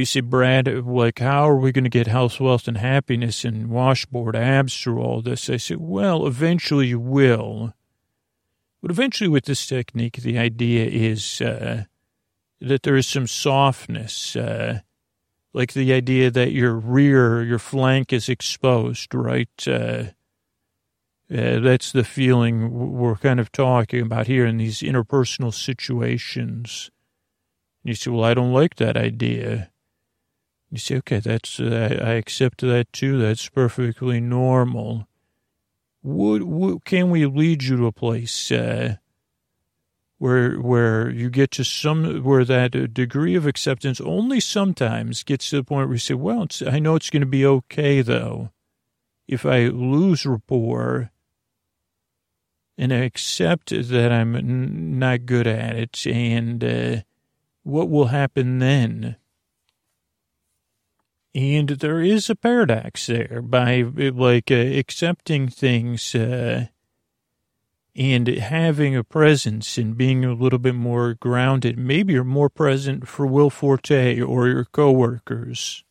[0.00, 3.68] you see, Brad, like, how are we going to get health, wealth, and happiness and
[3.70, 5.48] washboard abs through all this?
[5.48, 7.72] I said, well, eventually you will.
[8.82, 11.84] But eventually, with this technique, the idea is uh,
[12.60, 14.80] that there is some softness, uh,
[15.54, 19.48] like the idea that your rear, your flank is exposed, right?
[19.66, 20.04] Uh,
[21.28, 26.90] uh that's the feeling we're kind of talking about here in these interpersonal situations.
[27.82, 29.70] And You say, well, I don't like that idea.
[30.70, 33.18] You say, okay, that's, uh, I accept that too.
[33.18, 35.06] That's perfectly normal.
[36.02, 38.96] Would, would can we lead you to a place, uh,
[40.18, 45.56] where, where you get to some, where that degree of acceptance only sometimes gets to
[45.56, 48.50] the point where you say, well, I know it's going to be okay though.
[49.28, 51.10] If I lose rapport
[52.78, 56.96] and I accept that I'm n- not good at it and, uh,
[57.62, 59.16] what will happen then?
[61.36, 66.68] And there is a paradox there by like uh, accepting things uh,
[67.94, 71.76] and having a presence and being a little bit more grounded.
[71.76, 75.84] Maybe you're more present for Will Forte or your coworkers.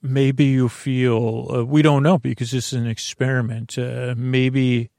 [0.00, 3.76] Maybe you feel, uh, we don't know because this is an experiment.
[3.76, 4.90] Uh, maybe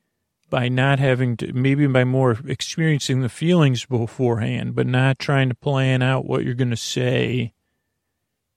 [0.50, 5.56] by not having to, maybe by more experiencing the feelings beforehand, but not trying to
[5.56, 7.54] plan out what you're going to say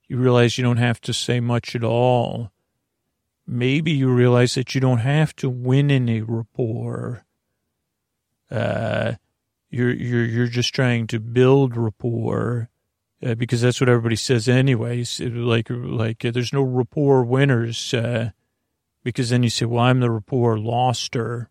[0.09, 2.51] you realize you don't have to say much at all.
[3.47, 7.25] Maybe you realize that you don't have to win any rapport.
[8.51, 9.15] Uh,
[9.71, 12.71] you're you're you're just trying to build rapport
[13.25, 15.21] uh, because that's what everybody says anyways.
[15.21, 18.31] Like like uh, there's no rapport winners uh,
[19.05, 21.51] because then you say, well, I'm the rapport loster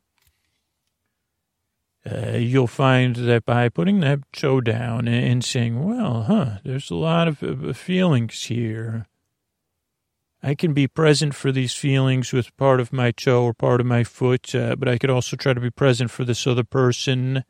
[2.09, 6.95] uh, you'll find that by putting that toe down and saying, well, huh, there's a
[6.95, 9.07] lot of feelings here.
[10.43, 13.87] I can be present for these feelings with part of my toe or part of
[13.87, 17.43] my foot, uh, but I could also try to be present for this other person.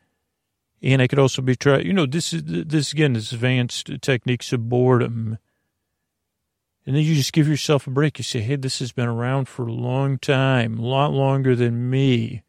[0.82, 4.53] And I could also be try, you know, this is this again, this advanced techniques
[4.53, 5.38] of boredom.
[6.86, 8.18] And then you just give yourself a break.
[8.18, 11.89] You say, hey, this has been around for a long time, a lot longer than
[11.89, 12.43] me.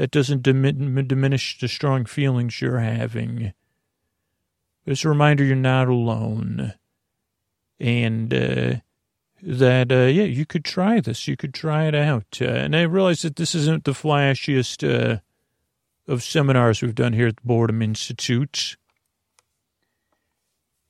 [0.00, 3.52] That doesn't diminish the strong feelings you're having.
[4.86, 6.72] It's a reminder you're not alone.
[7.78, 8.76] And uh,
[9.42, 11.28] that, uh, yeah, you could try this.
[11.28, 12.38] You could try it out.
[12.40, 15.18] Uh, and I realize that this isn't the flashiest uh,
[16.10, 18.78] of seminars we've done here at the Boredom Institute.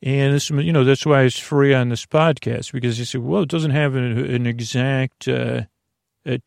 [0.00, 3.42] And this, you know, that's why it's free on this podcast because you say, well,
[3.42, 5.62] it doesn't have an, an exact, uh,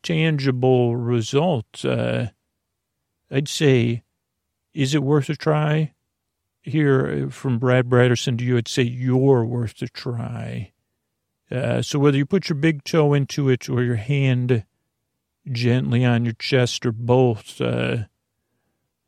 [0.02, 1.84] tangible result.
[1.84, 2.28] Uh,
[3.30, 4.02] I'd say,
[4.72, 5.92] is it worth a try?
[6.62, 10.72] Here from Brad Braderson to you, I'd say you're worth a try.
[11.50, 14.64] Uh, so whether you put your big toe into it or your hand
[15.50, 18.04] gently on your chest or both, uh,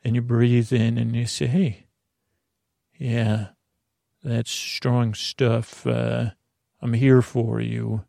[0.05, 1.87] and you breathe in and you say, hey,
[2.99, 3.49] yeah,
[4.23, 5.87] that's strong stuff.
[5.87, 6.31] Uh,
[6.83, 8.05] I'm here for you.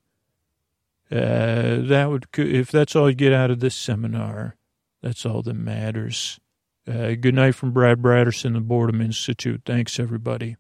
[1.09, 4.57] Uh, that would, if that's all you get out of this seminar,
[5.01, 6.39] that's all that matters.
[6.87, 9.61] Uh, good night from Brad Braderson, the Boredom Institute.
[9.65, 10.55] Thanks, everybody.